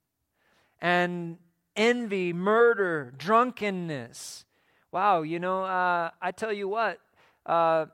[0.80, 1.38] and
[1.76, 4.46] envy, murder, drunkenness.
[4.96, 7.02] Wow, you know, uh, I tell you what,
[7.46, 7.88] uh,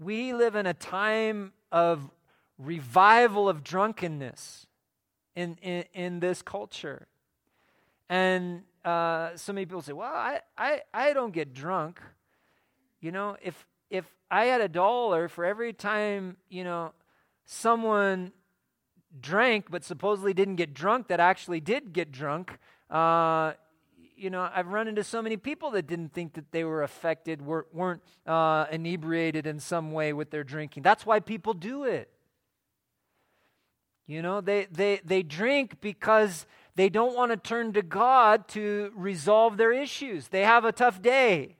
[0.00, 2.10] we live in a time of
[2.58, 4.66] revival of drunkenness
[5.36, 7.06] in, in, in this culture.
[8.08, 12.00] And uh, so many people say, well, I, I, I don't get drunk.
[13.00, 16.90] You know, if, if I had a dollar for every time, you know,
[17.44, 18.32] someone
[19.20, 22.58] drank but supposedly didn't get drunk that actually did get drunk,
[22.90, 23.52] uh,
[24.20, 27.40] you know, I've run into so many people that didn't think that they were affected,
[27.40, 30.82] were, weren't uh, inebriated in some way with their drinking.
[30.82, 32.10] That's why people do it.
[34.06, 38.92] You know, they, they, they drink because they don't want to turn to God to
[38.94, 40.28] resolve their issues.
[40.28, 41.56] They have a tough day.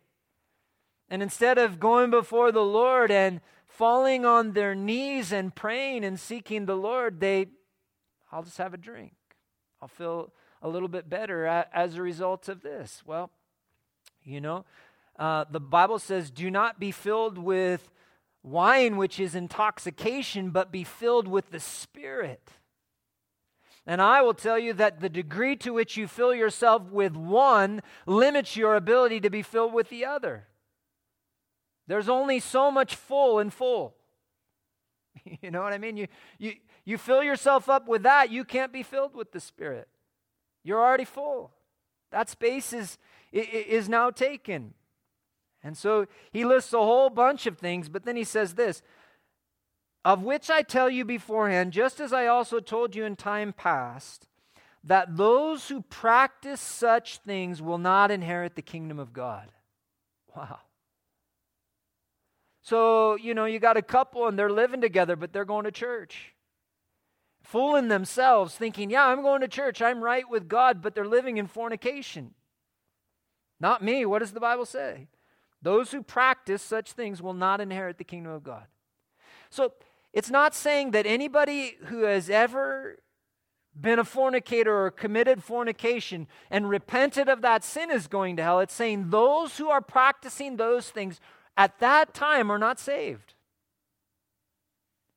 [1.08, 6.20] And instead of going before the Lord and falling on their knees and praying and
[6.20, 7.46] seeking the Lord, they,
[8.30, 9.14] I'll just have a drink.
[9.82, 13.02] I'll feel a little bit better as a result of this.
[13.06, 13.30] Well,
[14.22, 14.64] you know,
[15.18, 17.90] uh, the Bible says, do not be filled with
[18.42, 22.52] wine, which is intoxication, but be filled with the Spirit.
[23.86, 27.82] And I will tell you that the degree to which you fill yourself with one
[28.06, 30.46] limits your ability to be filled with the other.
[31.86, 33.94] There's only so much full and full.
[35.42, 35.96] You know what I mean?
[35.96, 36.06] You,
[36.38, 39.88] you, you fill yourself up with that, you can't be filled with the Spirit.
[40.62, 41.52] You're already full.
[42.10, 42.98] That space is,
[43.32, 44.74] is now taken.
[45.62, 48.82] And so he lists a whole bunch of things, but then he says this
[50.04, 54.26] Of which I tell you beforehand, just as I also told you in time past,
[54.82, 59.50] that those who practice such things will not inherit the kingdom of God.
[60.34, 60.60] Wow.
[62.62, 65.70] So, you know, you got a couple and they're living together, but they're going to
[65.70, 66.34] church.
[67.42, 71.38] Fooling themselves, thinking, yeah, I'm going to church, I'm right with God, but they're living
[71.38, 72.34] in fornication.
[73.58, 74.04] Not me.
[74.04, 75.08] What does the Bible say?
[75.62, 78.66] Those who practice such things will not inherit the kingdom of God.
[79.50, 79.72] So
[80.12, 82.98] it's not saying that anybody who has ever
[83.78, 88.60] been a fornicator or committed fornication and repented of that sin is going to hell.
[88.60, 91.20] It's saying those who are practicing those things
[91.60, 93.34] at that time are not saved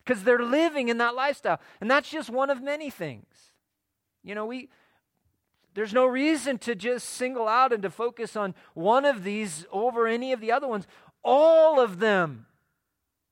[0.04, 1.62] because they're living in that lifestyle.
[1.80, 3.54] And that's just one of many things.
[4.24, 4.68] You know, we
[5.74, 10.06] there's no reason to just single out and to focus on one of these over
[10.06, 10.86] any of the other ones.
[11.24, 12.46] All of them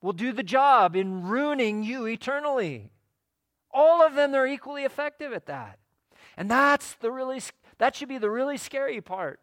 [0.01, 2.91] will do the job in ruining you eternally.
[3.71, 5.79] All of them they're equally effective at that.
[6.37, 7.41] And that's the really
[7.77, 9.41] that should be the really scary part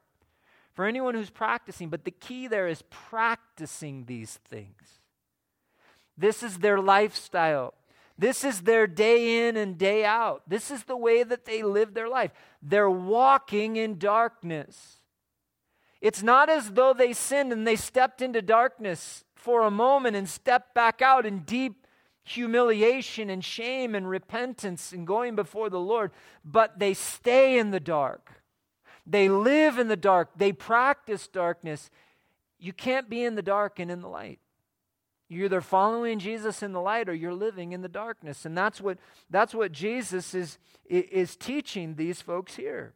[0.79, 5.01] for anyone who's practicing, but the key there is practicing these things.
[6.17, 7.75] This is their lifestyle.
[8.17, 10.43] This is their day in and day out.
[10.47, 12.31] This is the way that they live their life.
[12.63, 15.01] They're walking in darkness.
[16.01, 20.29] It's not as though they sinned and they stepped into darkness for a moment and
[20.29, 21.89] stepped back out in deep
[22.23, 26.13] humiliation and shame and repentance and going before the Lord,
[26.45, 28.38] but they stay in the dark.
[29.09, 30.29] They live in the dark.
[30.37, 31.91] They practice darkness.
[32.59, 34.39] You can't be in the dark and in the light.
[35.31, 38.45] You're either following Jesus in the light or you're living in the darkness.
[38.45, 38.99] And that's what,
[39.31, 42.93] that's what Jesus is, is teaching these folks here.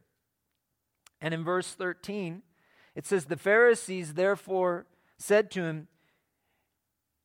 [1.19, 2.43] And in verse 13,
[2.95, 4.85] it says, The Pharisees therefore
[5.17, 5.87] said to him,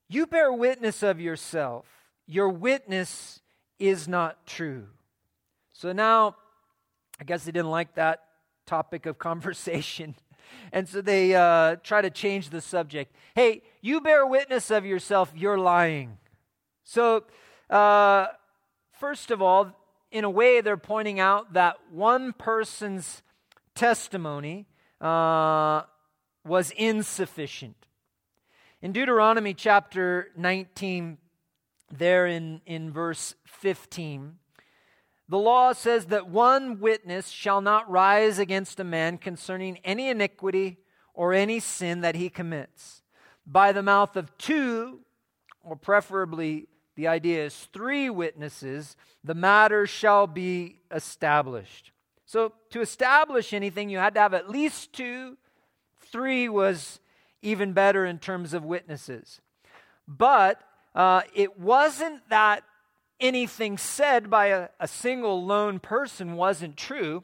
[0.07, 1.85] You bear witness of yourself.
[2.25, 3.39] Your witness
[3.77, 4.87] is not true.
[5.73, 6.37] So now,
[7.19, 8.23] I guess they didn't like that
[8.69, 10.15] topic of conversation.
[10.71, 13.15] And so they uh, try to change the subject.
[13.35, 16.17] Hey, you bear witness of yourself, you're lying.
[16.83, 17.23] So,
[17.69, 18.27] uh,
[18.91, 19.75] first of all,
[20.11, 23.21] in a way, they're pointing out that one person's
[23.75, 24.65] testimony
[24.99, 25.83] uh,
[26.43, 27.75] was insufficient.
[28.81, 31.17] In Deuteronomy chapter 19,
[31.95, 34.37] there in, in verse 15,
[35.29, 40.79] the law says that one witness shall not rise against a man concerning any iniquity
[41.13, 43.03] or any sin that he commits.
[43.45, 45.01] By the mouth of two,
[45.63, 51.91] or preferably the idea is three witnesses, the matter shall be established.
[52.25, 55.37] So, to establish anything, you had to have at least two.
[55.99, 56.99] Three was
[57.41, 59.41] even better in terms of witnesses.
[60.07, 60.61] But
[60.95, 62.63] uh, it wasn't that
[63.19, 67.23] anything said by a, a single lone person wasn't true.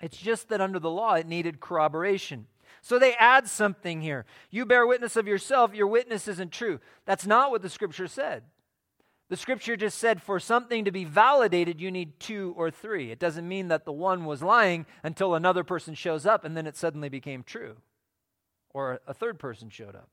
[0.00, 2.46] It's just that under the law it needed corroboration.
[2.82, 4.26] So they add something here.
[4.50, 6.80] You bear witness of yourself, your witness isn't true.
[7.06, 8.42] That's not what the scripture said.
[9.30, 13.10] The scripture just said for something to be validated, you need two or three.
[13.10, 16.66] It doesn't mean that the one was lying until another person shows up and then
[16.66, 17.76] it suddenly became true,
[18.74, 20.08] or a third person showed up.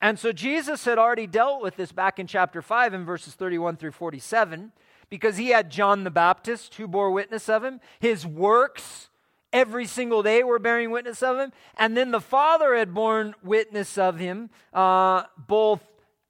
[0.00, 3.76] And so Jesus had already dealt with this back in chapter 5 in verses 31
[3.76, 4.72] through 47
[5.08, 7.80] because he had John the Baptist who bore witness of him.
[7.98, 9.08] His works
[9.52, 11.52] every single day were bearing witness of him.
[11.78, 15.82] And then the Father had borne witness of him uh, both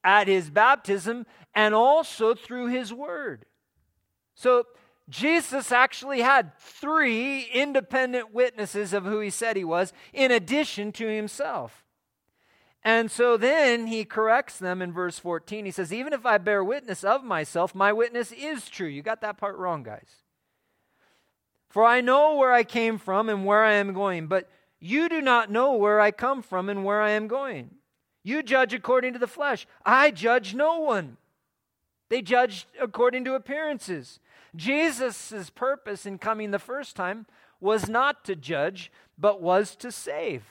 [0.04, 3.46] at his baptism and also through his word.
[4.34, 4.66] So
[5.08, 11.06] Jesus actually had three independent witnesses of who he said he was, in addition to
[11.06, 11.86] himself.
[12.87, 15.64] And so then he corrects them in verse 14.
[15.64, 18.87] He says, Even if I bear witness of myself, my witness is true.
[18.87, 20.07] You got that part wrong, guys.
[21.68, 25.20] For I know where I came from and where I am going, but you do
[25.20, 27.70] not know where I come from and where I am going.
[28.22, 29.66] You judge according to the flesh.
[29.84, 31.16] I judge no one.
[32.09, 34.20] They judged according to appearances.
[34.55, 37.26] Jesus' purpose in coming the first time
[37.59, 40.45] was not to judge, but was to save.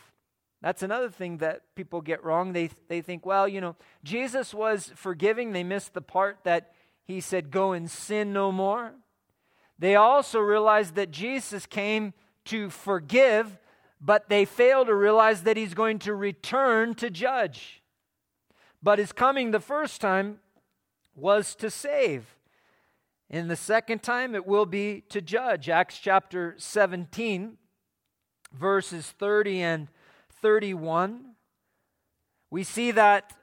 [0.65, 2.53] That's another thing that people get wrong.
[2.53, 5.51] They, they think, well, you know, Jesus was forgiving.
[5.51, 6.71] They missed the part that
[7.03, 8.95] he said, go and sin no more.
[9.77, 13.59] They also realize that Jesus came to forgive,
[14.01, 17.83] but they fail to realize that he's going to return to judge.
[18.81, 20.39] But his coming the first time
[21.15, 22.37] was to save.
[23.29, 25.69] In the second time, it will be to judge.
[25.69, 27.59] Acts chapter 17,
[28.51, 29.87] verses 30 and
[30.45, 31.31] 31,
[32.51, 33.33] we see that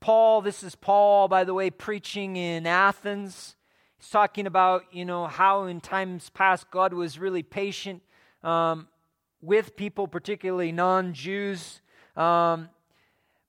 [0.00, 3.54] Paul, this is Paul, by the way, preaching in Athens.
[3.96, 8.02] He's talking about, you know, how in times past God was really patient
[8.42, 8.88] um,
[9.40, 11.80] with people, particularly non Jews.
[12.16, 12.70] Um,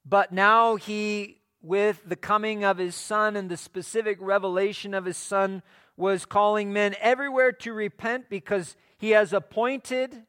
[0.06, 5.18] but now he, with the coming of his son and the specific revelation of his
[5.18, 5.64] son,
[5.98, 10.28] was calling men everywhere to repent because he has appointed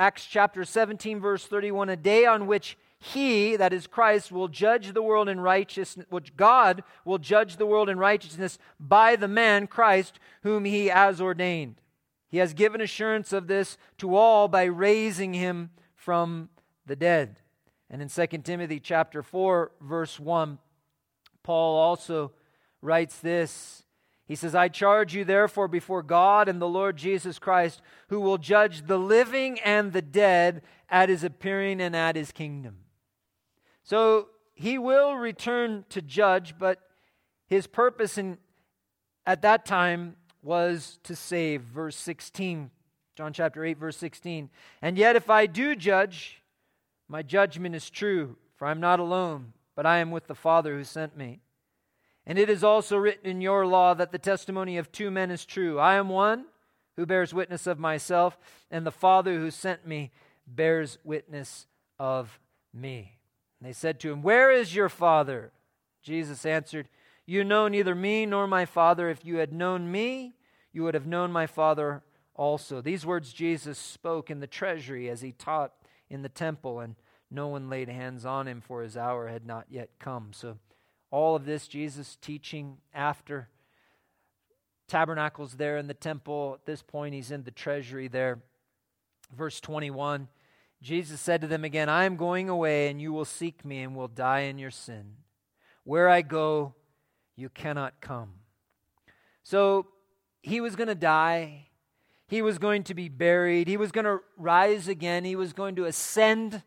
[0.00, 4.94] Acts chapter 17, verse 31, a day on which he, that is Christ, will judge
[4.94, 9.66] the world in righteousness, which God will judge the world in righteousness by the man,
[9.66, 11.82] Christ, whom he has ordained.
[12.28, 16.48] He has given assurance of this to all by raising him from
[16.86, 17.36] the dead.
[17.90, 20.56] And in 2 Timothy chapter 4, verse 1,
[21.42, 22.32] Paul also
[22.80, 23.82] writes this
[24.30, 28.38] he says, I charge you therefore before God and the Lord Jesus Christ, who will
[28.38, 32.76] judge the living and the dead at his appearing and at his kingdom.
[33.82, 36.78] So he will return to judge, but
[37.48, 38.38] his purpose in,
[39.26, 40.14] at that time
[40.44, 41.62] was to save.
[41.62, 42.70] Verse 16,
[43.16, 44.48] John chapter 8, verse 16.
[44.80, 46.40] And yet, if I do judge,
[47.08, 50.76] my judgment is true, for I am not alone, but I am with the Father
[50.76, 51.40] who sent me.
[52.26, 55.44] And it is also written in your law that the testimony of two men is
[55.44, 55.78] true.
[55.78, 56.44] I am one
[56.96, 58.38] who bears witness of myself,
[58.70, 60.10] and the Father who sent me
[60.46, 61.66] bears witness
[61.98, 62.38] of
[62.74, 63.18] me.
[63.58, 65.52] And they said to him, Where is your Father?
[66.02, 66.88] Jesus answered,
[67.26, 69.08] You know neither me nor my Father.
[69.08, 70.34] If you had known me,
[70.72, 72.02] you would have known my Father
[72.34, 72.80] also.
[72.80, 75.72] These words Jesus spoke in the treasury as he taught
[76.08, 76.96] in the temple, and
[77.30, 80.30] no one laid hands on him, for his hour had not yet come.
[80.32, 80.58] So,
[81.10, 83.48] all of this, Jesus teaching after
[84.88, 86.58] tabernacles there in the temple.
[86.60, 88.40] At this point, he's in the treasury there.
[89.36, 90.28] Verse 21
[90.82, 93.94] Jesus said to them again, I am going away, and you will seek me and
[93.94, 95.16] will die in your sin.
[95.84, 96.74] Where I go,
[97.36, 98.30] you cannot come.
[99.42, 99.88] So
[100.42, 101.66] he was going to die.
[102.28, 103.68] He was going to be buried.
[103.68, 105.24] He was going to rise again.
[105.24, 106.62] He was going to ascend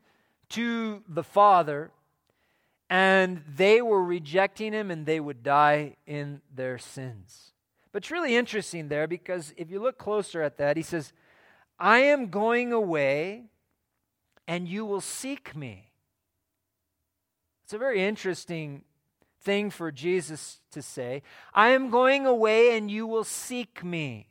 [0.50, 1.90] to the Father
[2.94, 7.52] and they were rejecting him and they would die in their sins.
[7.92, 11.12] But it's really interesting there because if you look closer at that, he says,
[11.80, 13.46] I am going away
[14.48, 15.90] and you will seek me.
[17.64, 18.84] It's a very interesting
[19.42, 21.24] thing for Jesus to say.
[21.52, 24.28] I am going away and you will seek me.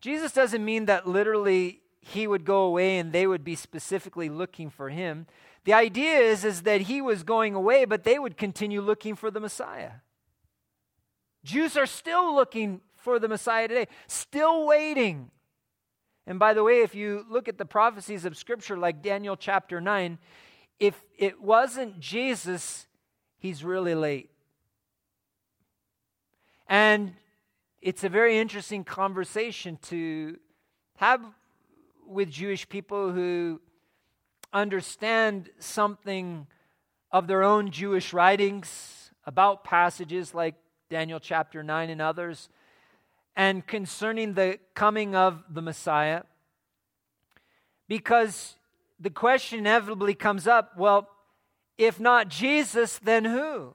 [0.00, 4.70] Jesus doesn't mean that literally he would go away and they would be specifically looking
[4.70, 5.26] for him.
[5.66, 9.32] The idea is, is that he was going away, but they would continue looking for
[9.32, 9.90] the Messiah.
[11.42, 15.32] Jews are still looking for the Messiah today, still waiting.
[16.24, 19.80] And by the way, if you look at the prophecies of Scripture, like Daniel chapter
[19.80, 20.18] 9,
[20.78, 22.86] if it wasn't Jesus,
[23.36, 24.30] he's really late.
[26.68, 27.14] And
[27.82, 30.36] it's a very interesting conversation to
[30.98, 31.24] have
[32.06, 33.60] with Jewish people who
[34.52, 36.46] understand something
[37.10, 40.54] of their own Jewish writings, about passages like
[40.88, 42.48] Daniel chapter 9 and others,
[43.34, 46.22] and concerning the coming of the Messiah.
[47.88, 48.56] Because
[48.98, 51.08] the question inevitably comes up well,
[51.78, 53.74] if not Jesus, then who?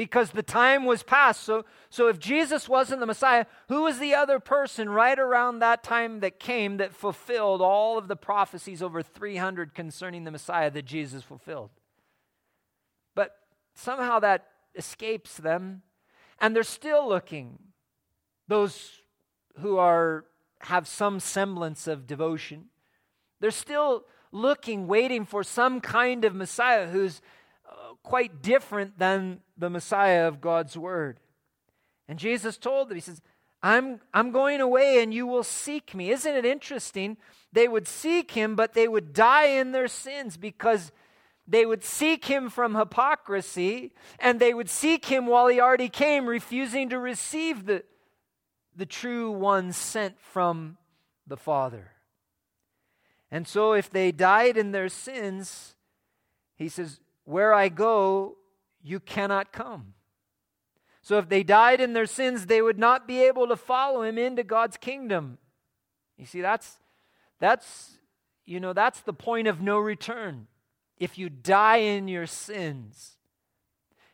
[0.00, 1.42] Because the time was past.
[1.42, 5.82] So, so if Jesus wasn't the Messiah, who was the other person right around that
[5.82, 10.86] time that came that fulfilled all of the prophecies over 300 concerning the Messiah that
[10.86, 11.68] Jesus fulfilled?
[13.14, 13.36] But
[13.74, 15.82] somehow that escapes them,
[16.40, 17.58] and they're still looking.
[18.48, 19.02] Those
[19.58, 20.24] who are
[20.60, 22.70] have some semblance of devotion,
[23.38, 27.20] they're still looking, waiting for some kind of Messiah who's
[28.02, 31.20] quite different than the Messiah of God's Word.
[32.08, 33.20] And Jesus told them, He says,
[33.62, 36.10] I'm, I'm going away and you will seek me.
[36.10, 37.16] Isn't it interesting?
[37.52, 40.92] They would seek him, but they would die in their sins because
[41.46, 46.26] they would seek him from hypocrisy and they would seek him while he already came,
[46.26, 47.84] refusing to receive the,
[48.74, 50.78] the true one sent from
[51.26, 51.92] the Father.
[53.30, 55.76] And so, if they died in their sins,
[56.56, 56.98] he says,
[57.30, 58.36] Where I go,
[58.82, 59.94] you cannot come.
[61.02, 64.18] So, if they died in their sins, they would not be able to follow him
[64.18, 65.38] into God's kingdom.
[66.18, 66.78] You see, that's,
[67.38, 67.98] that's,
[68.44, 70.46] you know, that's the point of no return.
[70.98, 73.16] If you die in your sins,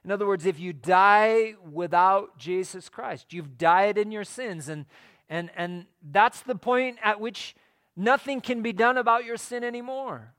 [0.04, 4.68] in other words, if you die without Jesus Christ, you've died in your sins.
[4.68, 4.86] And,
[5.28, 7.56] and, and that's the point at which
[7.96, 10.34] Nothing can be done about your sin anymore.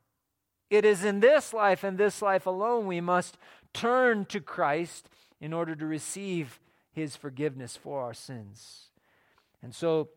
[0.70, 3.38] It is in this life and this life alone we must
[3.74, 5.10] turn to Christ
[5.40, 6.60] in order to receive
[6.92, 8.90] his forgiveness for our sins.
[9.62, 10.10] And so,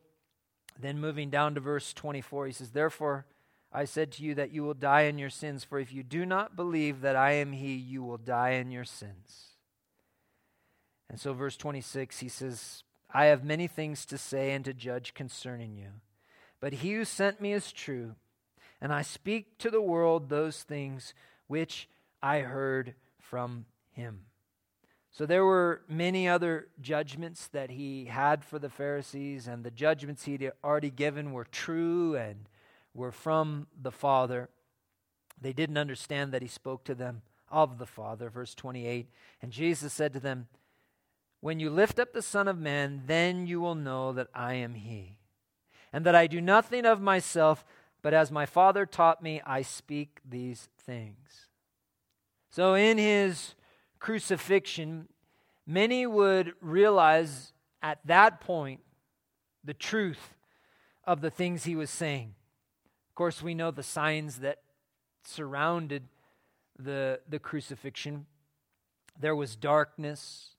[0.78, 3.26] then moving down to verse 24, he says, Therefore,
[3.72, 6.26] I said to you that you will die in your sins, for if you do
[6.26, 9.50] not believe that I am he, you will die in your sins.
[11.08, 12.82] And so, verse 26, he says,
[13.12, 15.88] I have many things to say and to judge concerning you.
[16.60, 18.14] But he who sent me is true,
[18.80, 21.14] and I speak to the world those things
[21.46, 21.88] which
[22.22, 24.22] I heard from him.
[25.12, 30.24] So there were many other judgments that he had for the Pharisees, and the judgments
[30.24, 32.48] he'd already given were true and
[32.94, 34.48] were from the Father.
[35.40, 38.30] They didn't understand that he spoke to them of the Father.
[38.30, 39.08] Verse 28
[39.42, 40.46] And Jesus said to them,
[41.40, 44.74] When you lift up the Son of Man, then you will know that I am
[44.74, 45.20] he
[45.92, 47.64] and that I do nothing of myself,
[48.02, 51.48] but as my Father taught me, I speak these things.
[52.48, 53.54] So in his
[53.98, 55.08] crucifixion,
[55.66, 58.80] many would realize at that point
[59.62, 60.34] the truth
[61.04, 62.34] of the things he was saying.
[63.08, 64.58] Of course, we know the signs that
[65.24, 66.04] surrounded
[66.78, 68.26] the, the crucifixion.
[69.18, 70.54] There was darkness,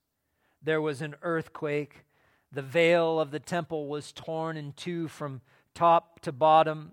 [0.62, 2.04] there was an earthquake,
[2.52, 5.40] the veil of the temple was torn in two from
[5.74, 6.92] top to bottom.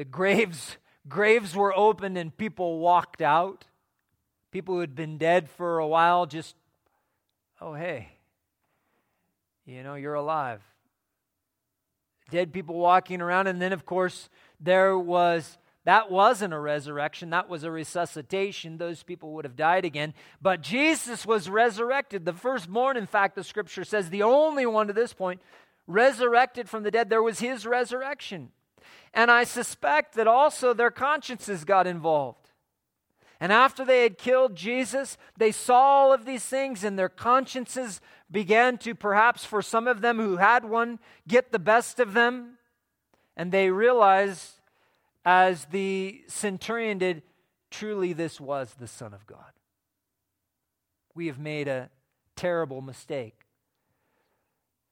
[0.00, 0.78] The graves,
[1.10, 3.66] graves were opened and people walked out.
[4.50, 6.56] People who had been dead for a while just,
[7.60, 8.08] oh, hey,
[9.66, 10.62] you know, you're alive.
[12.30, 13.46] Dead people walking around.
[13.46, 18.78] And then, of course, there was that wasn't a resurrection, that was a resuscitation.
[18.78, 20.14] Those people would have died again.
[20.40, 22.24] But Jesus was resurrected.
[22.24, 25.42] The firstborn, in fact, the scripture says, the only one to this point,
[25.86, 27.10] resurrected from the dead.
[27.10, 28.52] There was his resurrection.
[29.12, 32.50] And I suspect that also their consciences got involved.
[33.40, 38.00] And after they had killed Jesus, they saw all of these things, and their consciences
[38.30, 42.58] began to, perhaps for some of them who had one, get the best of them.
[43.36, 44.60] And they realized
[45.24, 47.22] as the centurion did,
[47.70, 49.52] truly this was the Son of God.
[51.14, 51.90] We have made a
[52.36, 53.46] terrible mistake.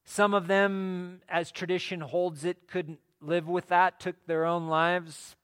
[0.04, 5.36] Some of them, as tradition holds it, couldn't live with that, took their own lives.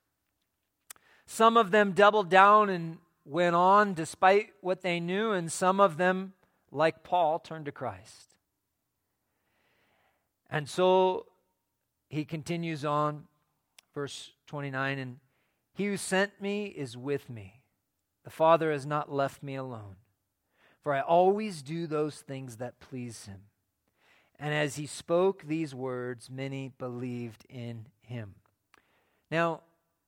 [1.26, 5.96] Some of them doubled down and went on despite what they knew, and some of
[5.96, 6.34] them,
[6.70, 8.34] like Paul, turned to Christ.
[10.50, 11.26] And so
[12.08, 13.24] he continues on,
[13.94, 15.16] verse 29 And
[15.74, 17.62] he who sent me is with me.
[18.24, 19.96] The Father has not left me alone,
[20.82, 23.40] for I always do those things that please him.
[24.38, 28.34] And as he spoke these words, many believed in him.
[29.30, 29.60] Now,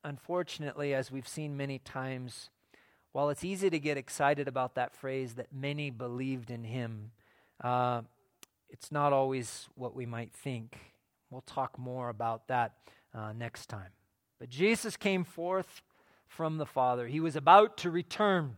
[0.05, 2.51] unfortunately, as we've seen many times,
[3.13, 7.13] while it's easy to get excited about that phrase that many believed in him,
[7.63, 8.03] uh,
[8.69, 10.77] it's not always what we might think.
[11.31, 12.73] We'll talk more about that
[13.15, 13.91] uh, next time.
[14.39, 15.83] But Jesus came forth
[16.29, 17.07] from the Father.
[17.07, 18.57] He was about to return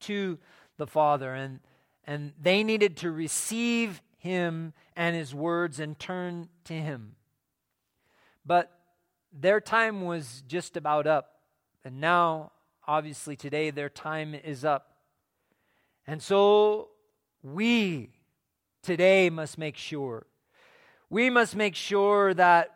[0.00, 0.38] to
[0.76, 1.34] the Father.
[1.34, 1.60] And,
[2.06, 7.14] and they needed to receive him and his words and turn to him.
[8.44, 8.72] But
[9.30, 11.40] their time was just about up.
[11.84, 12.52] And now,
[12.88, 14.96] obviously, today their time is up.
[16.06, 16.88] And so
[17.42, 18.12] we
[18.82, 20.26] today must make sure.
[21.10, 22.74] We must make sure that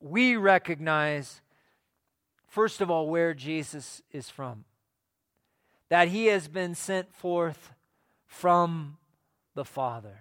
[0.00, 1.40] we recognize,
[2.46, 4.64] first of all, where Jesus is from.
[5.88, 7.72] That he has been sent forth
[8.28, 8.98] from
[9.56, 10.20] the Father.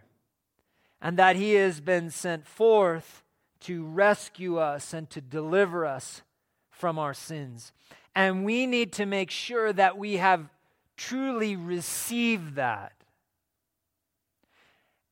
[1.02, 3.24] And that he has been sent forth
[3.62, 6.22] to rescue us and to deliver us
[6.70, 7.72] from our sins.
[8.16, 10.50] And we need to make sure that we have
[10.95, 12.93] truly received that.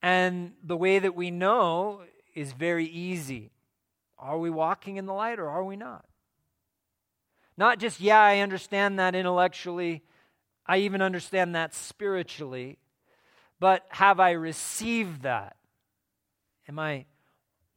[0.02, 2.02] And the way that we know
[2.34, 3.52] is very easy.
[4.18, 6.06] Are we walking in the light or are we not?
[7.58, 10.04] Not just, yeah, I understand that intellectually,
[10.66, 12.78] I even understand that spiritually,
[13.60, 15.56] but have I received that?
[16.68, 17.06] Am I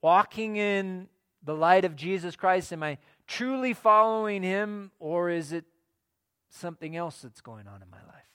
[0.00, 1.08] walking in
[1.42, 2.72] the light of Jesus Christ?
[2.72, 5.64] Am I truly following Him, or is it
[6.48, 8.28] something else that's going on in my life?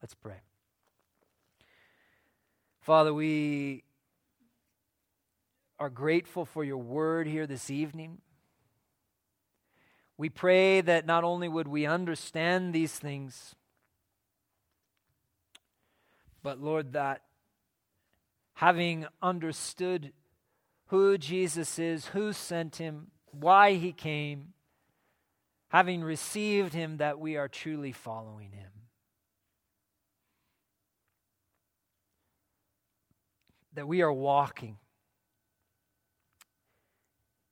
[0.00, 0.40] Let's pray.
[2.80, 3.84] Father, we
[5.78, 8.18] are grateful for your word here this evening.
[10.16, 13.54] We pray that not only would we understand these things,
[16.42, 17.22] but Lord, that
[18.58, 20.12] having understood
[20.86, 24.48] who Jesus is, who sent him, why he came,
[25.68, 28.70] having received him, that we are truly following him.
[33.74, 34.78] That we are walking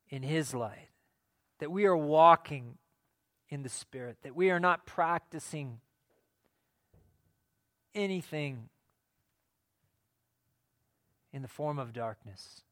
[0.09, 0.89] in his light,
[1.61, 2.79] that we are walking
[3.49, 5.79] in the Spirit, that we are not practicing
[7.95, 8.71] anything
[11.37, 12.63] in the form of darkness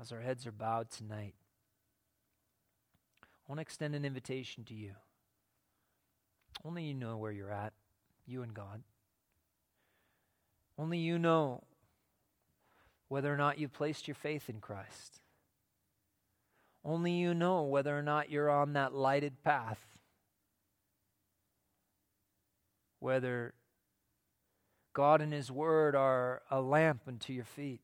[0.00, 1.34] as our heads are bowed tonight,
[3.24, 4.92] I want to extend an invitation to you.
[6.64, 7.72] Only you know where you're at,
[8.24, 8.84] you and God.
[10.78, 11.64] Only you know
[13.08, 15.18] whether or not you've placed your faith in Christ.
[16.84, 19.84] Only you know whether or not you're on that lighted path.
[23.00, 23.54] Whether
[24.96, 27.82] God and His Word are a lamp unto your feet.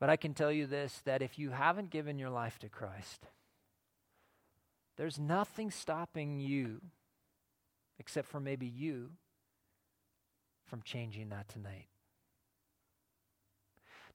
[0.00, 3.26] But I can tell you this that if you haven't given your life to Christ,
[4.96, 6.80] there's nothing stopping you,
[7.98, 9.10] except for maybe you,
[10.64, 11.88] from changing that tonight.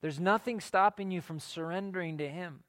[0.01, 2.63] There's nothing stopping you from surrendering to Him.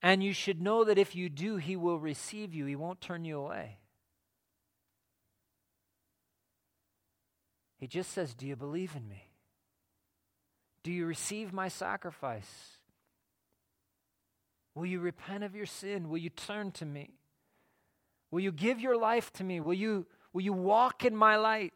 [0.00, 3.26] And you should know that if you do, He will receive you, He won't turn
[3.26, 3.79] you away.
[7.80, 9.24] He just says, Do you believe in me?
[10.84, 12.76] Do you receive my sacrifice?
[14.74, 16.08] Will you repent of your sin?
[16.08, 17.14] Will you turn to me?
[18.30, 19.60] Will you give your life to me?
[19.60, 21.72] Will you, will you walk in my light?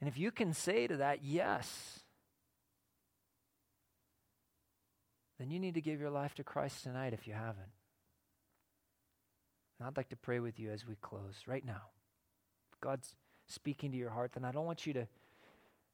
[0.00, 2.00] And if you can say to that, yes,
[5.38, 7.72] then you need to give your life to Christ tonight if you haven't.
[9.78, 11.82] And I'd like to pray with you as we close right now.
[12.84, 13.14] God's
[13.46, 15.06] speaking to your heart, then I don't want you to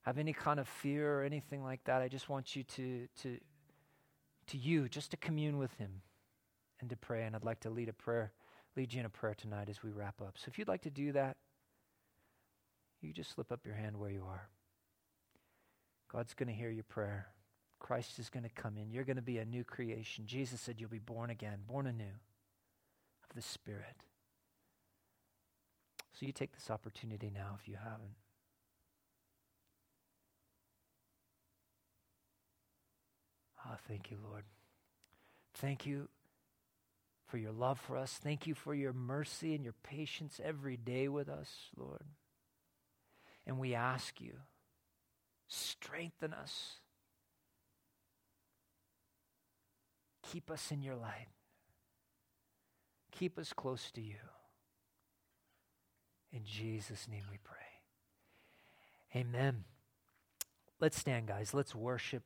[0.03, 2.03] have any kind of fear or anything like that.
[2.03, 3.39] I just want you to, to,
[4.49, 6.03] to you, just to commune with Him
[6.81, 7.23] and to pray.
[7.23, 8.33] And I'd like to lead a prayer,
[8.77, 10.35] lead you in a prayer tonight as we wrap up.
[10.37, 11.37] So if you'd like to do that,
[13.01, 14.49] you just slip up your hand where you are.
[16.13, 17.29] God's going to hear your prayer.
[17.79, 18.91] Christ is going to come in.
[18.91, 20.27] You're going to be a new creation.
[20.27, 22.19] Jesus said you'll be born again, born anew
[23.29, 24.03] of the Spirit.
[26.13, 28.17] So you take this opportunity now if you haven't.
[33.67, 34.45] Oh, thank you, Lord.
[35.55, 36.09] Thank you
[37.27, 38.19] for your love for us.
[38.23, 42.05] Thank you for your mercy and your patience every day with us, Lord.
[43.47, 44.35] And we ask you,
[45.49, 46.81] strengthen us.
[50.23, 51.29] Keep us in your light.
[53.13, 54.17] Keep us close to you.
[56.33, 57.57] In Jesus' name we pray.
[59.21, 59.65] Amen.
[60.81, 61.53] Let's stand, guys.
[61.53, 62.23] Let's worship.